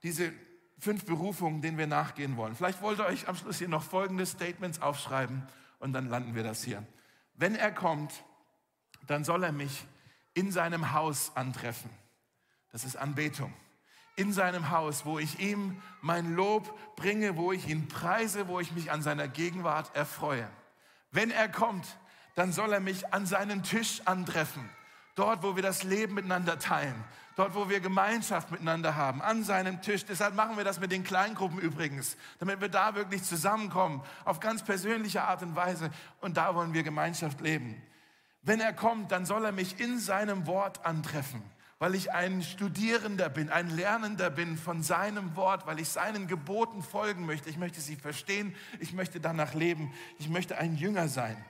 Diese 0.01 0.33
fünf 0.79 1.05
Berufungen, 1.05 1.61
denen 1.61 1.77
wir 1.77 1.85
nachgehen 1.85 2.37
wollen. 2.37 2.55
Vielleicht 2.55 2.81
wollt 2.81 2.97
ihr 2.97 3.05
euch 3.05 3.27
am 3.27 3.35
Schluss 3.35 3.59
hier 3.59 3.67
noch 3.67 3.83
folgende 3.83 4.25
Statements 4.25 4.81
aufschreiben 4.81 5.43
und 5.77 5.93
dann 5.93 6.09
landen 6.09 6.33
wir 6.33 6.41
das 6.41 6.63
hier. 6.63 6.83
Wenn 7.35 7.53
er 7.53 7.71
kommt, 7.71 8.11
dann 9.05 9.23
soll 9.23 9.43
er 9.43 9.51
mich 9.51 9.85
in 10.33 10.51
seinem 10.51 10.91
Haus 10.91 11.33
antreffen. 11.35 11.91
Das 12.71 12.83
ist 12.83 12.95
Anbetung 12.95 13.53
in 14.15 14.31
seinem 14.31 14.69
Haus, 14.71 15.05
wo 15.05 15.19
ich 15.19 15.39
ihm 15.39 15.81
mein 16.01 16.35
Lob 16.35 16.77
bringe, 16.95 17.35
wo 17.35 17.51
ich 17.51 17.67
ihn 17.67 17.87
preise, 17.87 18.47
wo 18.47 18.59
ich 18.59 18.71
mich 18.71 18.91
an 18.91 19.01
seiner 19.01 19.27
Gegenwart 19.27 19.93
erfreue. 19.95 20.47
Wenn 21.11 21.31
er 21.31 21.49
kommt, 21.49 21.85
dann 22.35 22.51
soll 22.51 22.73
er 22.73 22.79
mich 22.79 23.13
an 23.13 23.25
seinen 23.25 23.63
Tisch 23.63 24.01
antreffen. 24.05 24.69
Dort, 25.15 25.43
wo 25.43 25.55
wir 25.55 25.63
das 25.63 25.83
Leben 25.83 26.15
miteinander 26.15 26.59
teilen. 26.59 26.95
Dort, 27.37 27.55
wo 27.55 27.69
wir 27.69 27.79
Gemeinschaft 27.79 28.51
miteinander 28.51 28.95
haben. 28.95 29.21
An 29.21 29.43
seinem 29.43 29.81
Tisch. 29.81 30.05
Deshalb 30.05 30.35
machen 30.35 30.57
wir 30.57 30.63
das 30.63 30.79
mit 30.79 30.91
den 30.91 31.03
Kleingruppen 31.03 31.59
übrigens. 31.59 32.17
Damit 32.39 32.61
wir 32.61 32.69
da 32.69 32.95
wirklich 32.95 33.23
zusammenkommen. 33.23 34.01
Auf 34.23 34.39
ganz 34.39 34.63
persönliche 34.63 35.23
Art 35.23 35.41
und 35.41 35.55
Weise. 35.55 35.89
Und 36.21 36.37
da 36.37 36.55
wollen 36.55 36.73
wir 36.73 36.83
Gemeinschaft 36.83 37.41
leben. 37.41 37.81
Wenn 38.41 38.59
er 38.59 38.73
kommt, 38.73 39.11
dann 39.11 39.25
soll 39.25 39.43
er 39.43 39.51
mich 39.51 39.79
in 39.79 39.99
seinem 39.99 40.47
Wort 40.47 40.85
antreffen 40.85 41.41
weil 41.79 41.95
ich 41.95 42.13
ein 42.13 42.41
Studierender 42.41 43.29
bin, 43.29 43.49
ein 43.49 43.69
Lernender 43.69 44.29
bin 44.29 44.57
von 44.57 44.81
seinem 44.81 45.35
Wort, 45.35 45.67
weil 45.67 45.79
ich 45.79 45.89
seinen 45.89 46.27
Geboten 46.27 46.81
folgen 46.81 47.25
möchte. 47.25 47.49
Ich 47.49 47.57
möchte 47.57 47.81
sie 47.81 47.97
verstehen, 47.97 48.55
ich 48.79 48.93
möchte 48.93 49.19
danach 49.19 49.53
leben, 49.53 49.93
ich 50.17 50.29
möchte 50.29 50.57
ein 50.57 50.75
Jünger 50.75 51.09
sein. 51.09 51.43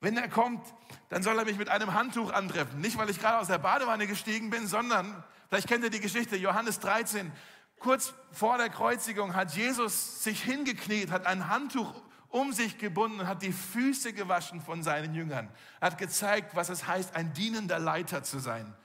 Wenn 0.00 0.16
er 0.18 0.28
kommt, 0.28 0.62
dann 1.08 1.22
soll 1.22 1.38
er 1.38 1.46
mich 1.46 1.56
mit 1.56 1.70
einem 1.70 1.94
Handtuch 1.94 2.32
antreffen. 2.32 2.80
Nicht, 2.80 2.98
weil 2.98 3.08
ich 3.08 3.18
gerade 3.18 3.38
aus 3.38 3.46
der 3.46 3.58
Badewanne 3.58 4.06
gestiegen 4.06 4.50
bin, 4.50 4.66
sondern, 4.66 5.24
vielleicht 5.48 5.68
kennt 5.68 5.84
ihr 5.84 5.90
die 5.90 6.00
Geschichte, 6.00 6.36
Johannes 6.36 6.80
13, 6.80 7.32
kurz 7.78 8.12
vor 8.30 8.58
der 8.58 8.68
Kreuzigung 8.68 9.34
hat 9.34 9.52
Jesus 9.52 10.22
sich 10.22 10.42
hingekniet, 10.42 11.10
hat 11.10 11.26
ein 11.26 11.48
Handtuch 11.48 12.02
um 12.28 12.52
sich 12.52 12.76
gebunden 12.76 13.20
und 13.20 13.26
hat 13.26 13.42
die 13.42 13.52
Füße 13.52 14.12
gewaschen 14.12 14.60
von 14.60 14.82
seinen 14.82 15.14
Jüngern. 15.14 15.48
Er 15.80 15.86
hat 15.86 15.98
gezeigt, 15.98 16.54
was 16.54 16.68
es 16.68 16.86
heißt, 16.86 17.16
ein 17.16 17.32
dienender 17.32 17.78
Leiter 17.78 18.22
zu 18.22 18.38
sein. 18.38 18.76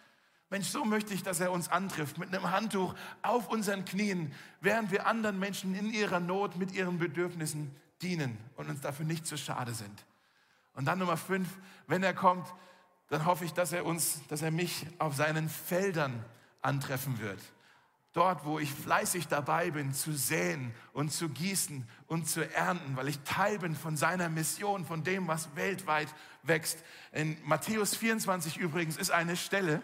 Mensch, 0.51 0.67
so 0.67 0.83
möchte 0.83 1.13
ich, 1.13 1.23
dass 1.23 1.39
er 1.39 1.53
uns 1.53 1.69
antrifft, 1.69 2.17
mit 2.17 2.35
einem 2.35 2.51
Handtuch 2.51 2.93
auf 3.21 3.47
unseren 3.47 3.85
Knien, 3.85 4.33
während 4.59 4.91
wir 4.91 5.07
anderen 5.07 5.39
Menschen 5.39 5.73
in 5.73 5.89
ihrer 5.89 6.19
Not 6.19 6.57
mit 6.57 6.73
ihren 6.73 6.99
Bedürfnissen 6.99 7.73
dienen 8.01 8.37
und 8.57 8.69
uns 8.69 8.81
dafür 8.81 9.05
nicht 9.05 9.25
zu 9.25 9.37
schade 9.37 9.73
sind. 9.73 10.05
Und 10.73 10.85
dann 10.85 10.99
Nummer 10.99 11.15
fünf, 11.15 11.47
wenn 11.87 12.03
er 12.03 12.13
kommt, 12.13 12.53
dann 13.07 13.25
hoffe 13.25 13.45
ich, 13.45 13.53
dass 13.53 13.71
er 13.71 13.85
uns, 13.85 14.21
dass 14.27 14.41
er 14.41 14.51
mich 14.51 14.85
auf 14.99 15.15
seinen 15.15 15.47
Feldern 15.47 16.23
antreffen 16.61 17.19
wird. 17.19 17.39
Dort, 18.11 18.43
wo 18.43 18.59
ich 18.59 18.73
fleißig 18.73 19.29
dabei 19.29 19.71
bin, 19.71 19.93
zu 19.93 20.11
säen 20.11 20.73
und 20.91 21.13
zu 21.13 21.29
gießen 21.29 21.87
und 22.07 22.27
zu 22.27 22.41
ernten, 22.53 22.97
weil 22.97 23.07
ich 23.07 23.19
Teil 23.21 23.59
bin 23.59 23.73
von 23.73 23.95
seiner 23.95 24.27
Mission, 24.27 24.85
von 24.85 25.05
dem, 25.05 25.29
was 25.29 25.55
weltweit 25.55 26.13
wächst. 26.43 26.83
In 27.13 27.37
Matthäus 27.45 27.95
24 27.95 28.57
übrigens 28.57 28.97
ist 28.97 29.11
eine 29.11 29.37
Stelle, 29.37 29.81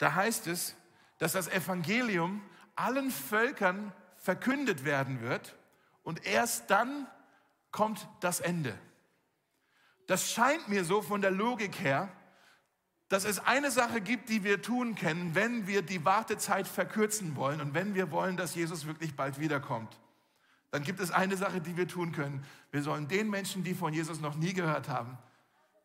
da 0.00 0.14
heißt 0.14 0.46
es, 0.46 0.74
dass 1.18 1.32
das 1.32 1.46
Evangelium 1.46 2.42
allen 2.74 3.10
Völkern 3.10 3.92
verkündet 4.16 4.84
werden 4.84 5.20
wird 5.20 5.54
und 6.02 6.26
erst 6.26 6.70
dann 6.70 7.06
kommt 7.70 8.08
das 8.20 8.40
Ende. 8.40 8.76
Das 10.06 10.32
scheint 10.32 10.68
mir 10.68 10.84
so 10.84 11.02
von 11.02 11.20
der 11.20 11.30
Logik 11.30 11.78
her, 11.80 12.08
dass 13.10 13.24
es 13.24 13.40
eine 13.40 13.70
Sache 13.70 14.00
gibt, 14.00 14.30
die 14.30 14.42
wir 14.42 14.62
tun 14.62 14.94
können, 14.94 15.34
wenn 15.34 15.66
wir 15.66 15.82
die 15.82 16.04
Wartezeit 16.04 16.66
verkürzen 16.66 17.36
wollen 17.36 17.60
und 17.60 17.74
wenn 17.74 17.94
wir 17.94 18.10
wollen, 18.10 18.38
dass 18.38 18.54
Jesus 18.54 18.86
wirklich 18.86 19.14
bald 19.14 19.38
wiederkommt. 19.38 20.00
Dann 20.70 20.82
gibt 20.82 21.00
es 21.00 21.10
eine 21.10 21.36
Sache, 21.36 21.60
die 21.60 21.76
wir 21.76 21.86
tun 21.86 22.12
können. 22.12 22.42
Wir 22.70 22.82
sollen 22.82 23.06
den 23.06 23.28
Menschen, 23.28 23.64
die 23.64 23.74
von 23.74 23.92
Jesus 23.92 24.20
noch 24.20 24.36
nie 24.36 24.54
gehört 24.54 24.88
haben, 24.88 25.18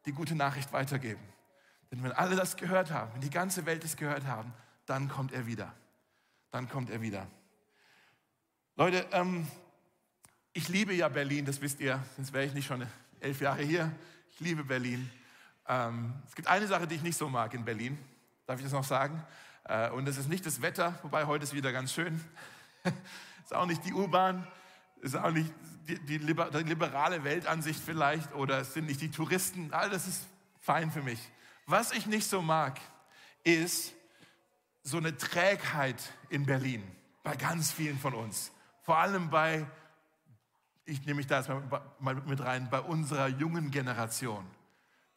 die 0.05 0.13
gute 0.13 0.35
Nachricht 0.35 0.71
weitergeben. 0.71 1.34
Denn 1.95 2.03
wenn 2.03 2.11
alle 2.11 2.35
das 2.35 2.57
gehört 2.57 2.91
haben, 2.91 3.13
wenn 3.13 3.21
die 3.21 3.29
ganze 3.29 3.65
Welt 3.65 3.85
es 3.85 3.95
gehört 3.95 4.25
haben, 4.25 4.53
dann 4.85 5.07
kommt 5.07 5.31
er 5.31 5.47
wieder. 5.47 5.73
Dann 6.51 6.67
kommt 6.67 6.89
er 6.89 7.01
wieder. 7.01 7.25
Leute, 8.75 9.05
ähm, 9.13 9.47
ich 10.51 10.67
liebe 10.67 10.93
ja 10.93 11.07
Berlin, 11.07 11.45
das 11.45 11.61
wisst 11.61 11.79
ihr, 11.79 12.03
sonst 12.17 12.33
wäre 12.33 12.43
ich 12.43 12.53
nicht 12.53 12.67
schon 12.67 12.85
elf 13.21 13.39
Jahre 13.39 13.63
hier. 13.63 13.89
Ich 14.29 14.41
liebe 14.41 14.65
Berlin. 14.65 15.09
Ähm, 15.69 16.13
es 16.27 16.35
gibt 16.35 16.49
eine 16.49 16.67
Sache, 16.67 16.85
die 16.85 16.95
ich 16.95 17.01
nicht 17.01 17.17
so 17.17 17.29
mag 17.29 17.53
in 17.53 17.63
Berlin. 17.63 17.97
Darf 18.45 18.57
ich 18.57 18.65
das 18.65 18.73
noch 18.73 18.83
sagen? 18.83 19.25
Äh, 19.63 19.89
und 19.91 20.05
das 20.05 20.17
ist 20.17 20.27
nicht 20.27 20.45
das 20.45 20.61
Wetter, 20.61 20.99
wobei 21.01 21.25
heute 21.25 21.45
ist 21.45 21.53
wieder 21.53 21.71
ganz 21.71 21.93
schön. 21.93 22.19
ist 23.45 23.53
auch 23.53 23.65
nicht 23.65 23.85
die 23.85 23.93
U-Bahn, 23.93 24.45
ist 24.99 25.15
auch 25.15 25.31
nicht 25.31 25.49
die, 25.87 25.97
die, 25.99 26.19
die, 26.19 26.63
liberale 26.63 27.23
Weltansicht 27.23 27.79
vielleicht 27.79 28.33
oder 28.33 28.59
es 28.59 28.73
sind 28.73 28.87
nicht 28.87 28.99
die 28.99 29.11
Touristen. 29.11 29.73
All 29.73 29.89
das 29.89 30.07
ist 30.07 30.25
fein 30.59 30.91
für 30.91 31.01
mich. 31.01 31.19
Was 31.67 31.91
ich 31.91 32.05
nicht 32.05 32.27
so 32.29 32.41
mag, 32.43 32.79
ist 33.43 33.93
so 34.83 34.97
eine 34.97 35.17
Trägheit 35.17 36.01
in 36.29 36.45
Berlin 36.45 36.83
bei 37.23 37.35
ganz 37.35 37.71
vielen 37.71 37.97
von 37.97 38.13
uns. 38.13 38.51
Vor 38.83 38.97
allem 38.97 39.31
bei, 39.31 39.65
ich 40.85 41.03
nehme 41.05 41.15
mich 41.15 41.27
da 41.27 41.39
jetzt 41.39 41.49
mal 41.99 42.15
mit 42.27 42.39
rein, 42.39 42.69
bei 42.69 42.79
unserer 42.79 43.27
jungen 43.27 43.71
Generation. 43.71 44.45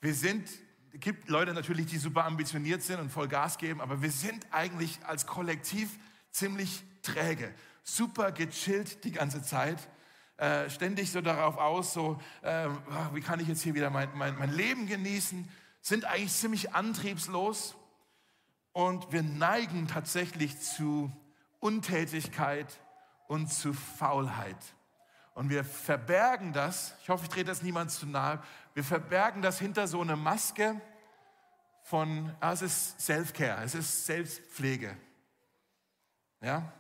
Wir 0.01 0.15
sind, 0.15 0.49
es 0.95 1.01
gibt 1.01 1.29
Leute 1.29 1.53
natürlich, 1.53 1.85
die 1.85 1.99
super 1.99 2.25
ambitioniert 2.25 2.81
sind 2.81 2.99
und 2.99 3.11
voll 3.11 3.29
Gas 3.29 3.59
geben, 3.59 3.83
aber 3.83 4.01
wir 4.01 4.11
sind 4.11 4.47
eigentlich 4.51 5.01
als 5.05 5.27
Kollektiv 5.27 5.99
ziemlich 6.31 6.83
träge. 7.03 7.55
Super 7.83 8.33
gechillt 8.33 9.05
die 9.05 9.13
ganze 9.13 9.43
Zeit. 9.43 9.87
Äh, 10.39 10.71
ständig 10.71 11.11
so 11.11 11.21
darauf 11.21 11.59
aus, 11.59 11.93
so, 11.93 12.19
äh, 12.41 12.69
wie 13.13 13.21
kann 13.21 13.41
ich 13.41 13.49
jetzt 13.49 13.63
hier 13.63 13.75
wieder 13.75 13.91
mein, 13.91 14.09
mein, 14.17 14.39
mein 14.39 14.53
Leben 14.53 14.87
genießen, 14.87 15.47
sind 15.81 16.05
eigentlich 16.05 16.33
ziemlich 16.33 16.75
antriebslos 16.75 17.77
und 18.73 19.13
wir 19.13 19.23
neigen 19.23 19.89
tatsächlich 19.89 20.61
zu 20.61 21.13
Untätigkeit 21.61 22.67
und 23.27 23.49
zu 23.53 23.73
Faulheit. 23.73 24.57
Und 25.35 25.51
wir 25.51 25.65
verbergen 25.65 26.53
das, 26.53 26.95
ich 27.03 27.09
hoffe, 27.09 27.25
ich 27.25 27.29
drehe 27.29 27.45
das 27.45 27.63
niemand 27.63 27.91
zu 27.91 28.07
nahe, 28.07 28.43
wir 28.75 28.85
verbergen 28.85 29.43
das 29.43 29.59
hinter 29.59 29.87
so 29.87 30.01
einer 30.01 30.17
Maske 30.17 30.81
von, 31.83 32.35
ah, 32.41 32.53
es 32.53 32.63
ist 32.63 33.01
Self-Care, 33.01 33.63
es 33.65 33.75
ist 33.75 34.07
Selbstpflege. 34.07 34.97
Ja? 36.41 36.73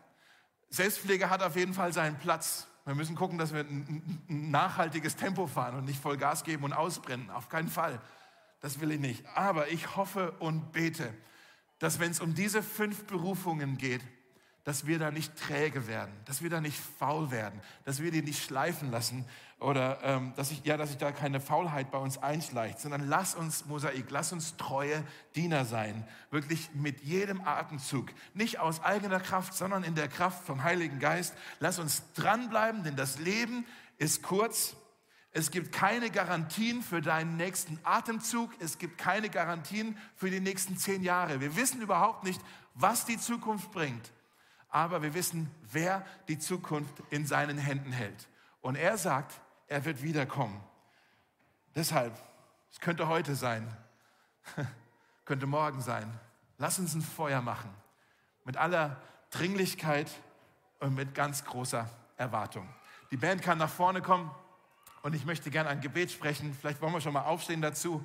Selbstpflege 0.70 1.30
hat 1.30 1.42
auf 1.42 1.56
jeden 1.56 1.72
Fall 1.72 1.92
seinen 1.92 2.18
Platz. 2.18 2.66
Wir 2.84 2.94
müssen 2.94 3.16
gucken, 3.16 3.38
dass 3.38 3.52
wir 3.52 3.60
ein 3.60 4.22
nachhaltiges 4.28 5.16
Tempo 5.16 5.46
fahren 5.46 5.76
und 5.76 5.84
nicht 5.84 6.00
voll 6.00 6.16
Gas 6.16 6.44
geben 6.44 6.64
und 6.64 6.72
ausbrennen. 6.72 7.30
Auf 7.30 7.48
keinen 7.48 7.68
Fall. 7.68 8.00
Das 8.60 8.80
will 8.80 8.90
ich 8.90 9.00
nicht. 9.00 9.24
Aber 9.34 9.68
ich 9.68 9.96
hoffe 9.96 10.32
und 10.38 10.72
bete, 10.72 11.14
dass 11.78 12.00
wenn 12.00 12.10
es 12.10 12.20
um 12.20 12.34
diese 12.34 12.62
fünf 12.62 13.04
Berufungen 13.04 13.78
geht, 13.78 14.02
dass 14.68 14.86
wir 14.86 14.98
da 14.98 15.10
nicht 15.10 15.34
träge 15.34 15.86
werden, 15.86 16.12
dass 16.26 16.42
wir 16.42 16.50
da 16.50 16.60
nicht 16.60 16.78
faul 16.98 17.30
werden, 17.30 17.58
dass 17.86 18.02
wir 18.02 18.10
die 18.10 18.20
nicht 18.20 18.44
schleifen 18.44 18.90
lassen 18.90 19.24
oder 19.60 19.98
ähm, 20.02 20.34
dass, 20.36 20.50
ich, 20.50 20.62
ja, 20.64 20.76
dass 20.76 20.90
sich 20.90 20.98
da 20.98 21.10
keine 21.10 21.40
Faulheit 21.40 21.90
bei 21.90 21.96
uns 21.96 22.18
einschleicht, 22.18 22.78
sondern 22.78 23.08
lass 23.08 23.34
uns 23.34 23.64
Mosaik, 23.64 24.10
lass 24.10 24.30
uns 24.30 24.58
treue 24.58 25.02
Diener 25.34 25.64
sein, 25.64 26.06
wirklich 26.30 26.68
mit 26.74 27.00
jedem 27.00 27.40
Atemzug, 27.40 28.10
nicht 28.34 28.58
aus 28.58 28.82
eigener 28.82 29.20
Kraft, 29.20 29.54
sondern 29.54 29.84
in 29.84 29.94
der 29.94 30.08
Kraft 30.08 30.44
vom 30.44 30.62
Heiligen 30.62 30.98
Geist. 30.98 31.34
Lass 31.60 31.78
uns 31.78 32.02
dranbleiben, 32.12 32.84
denn 32.84 32.94
das 32.94 33.18
Leben 33.18 33.64
ist 33.96 34.22
kurz. 34.22 34.76
Es 35.38 35.50
gibt 35.50 35.72
keine 35.72 36.10
Garantien 36.10 36.82
für 36.82 37.00
deinen 37.00 37.36
nächsten 37.36 37.78
Atemzug. 37.84 38.50
Es 38.60 38.78
gibt 38.78 38.98
keine 38.98 39.30
Garantien 39.30 39.96
für 40.16 40.30
die 40.30 40.40
nächsten 40.40 40.76
zehn 40.76 41.02
Jahre. 41.02 41.40
Wir 41.40 41.54
wissen 41.56 41.80
überhaupt 41.80 42.24
nicht, 42.24 42.40
was 42.74 43.04
die 43.04 43.18
Zukunft 43.18 43.70
bringt 43.70 44.10
aber 44.68 45.02
wir 45.02 45.14
wissen, 45.14 45.50
wer 45.72 46.04
die 46.28 46.38
Zukunft 46.38 47.02
in 47.10 47.26
seinen 47.26 47.58
Händen 47.58 47.92
hält. 47.92 48.28
Und 48.60 48.76
er 48.76 48.98
sagt, 48.98 49.40
er 49.66 49.84
wird 49.84 50.02
wiederkommen. 50.02 50.60
Deshalb, 51.74 52.18
es 52.70 52.80
könnte 52.80 53.08
heute 53.08 53.34
sein, 53.34 53.66
könnte 55.24 55.46
morgen 55.46 55.80
sein. 55.80 56.12
Lass 56.58 56.78
uns 56.78 56.94
ein 56.94 57.02
Feuer 57.02 57.40
machen. 57.40 57.70
Mit 58.44 58.56
aller 58.56 59.00
Dringlichkeit 59.30 60.10
und 60.80 60.94
mit 60.94 61.14
ganz 61.14 61.44
großer 61.44 61.88
Erwartung. 62.16 62.68
Die 63.10 63.16
Band 63.16 63.42
kann 63.42 63.58
nach 63.58 63.70
vorne 63.70 64.02
kommen 64.02 64.30
und 65.02 65.14
ich 65.14 65.24
möchte 65.24 65.50
gerne 65.50 65.68
ein 65.68 65.80
Gebet 65.80 66.10
sprechen. 66.10 66.56
Vielleicht 66.58 66.80
wollen 66.80 66.92
wir 66.92 67.00
schon 67.00 67.12
mal 67.12 67.24
aufstehen 67.24 67.62
dazu. 67.62 67.96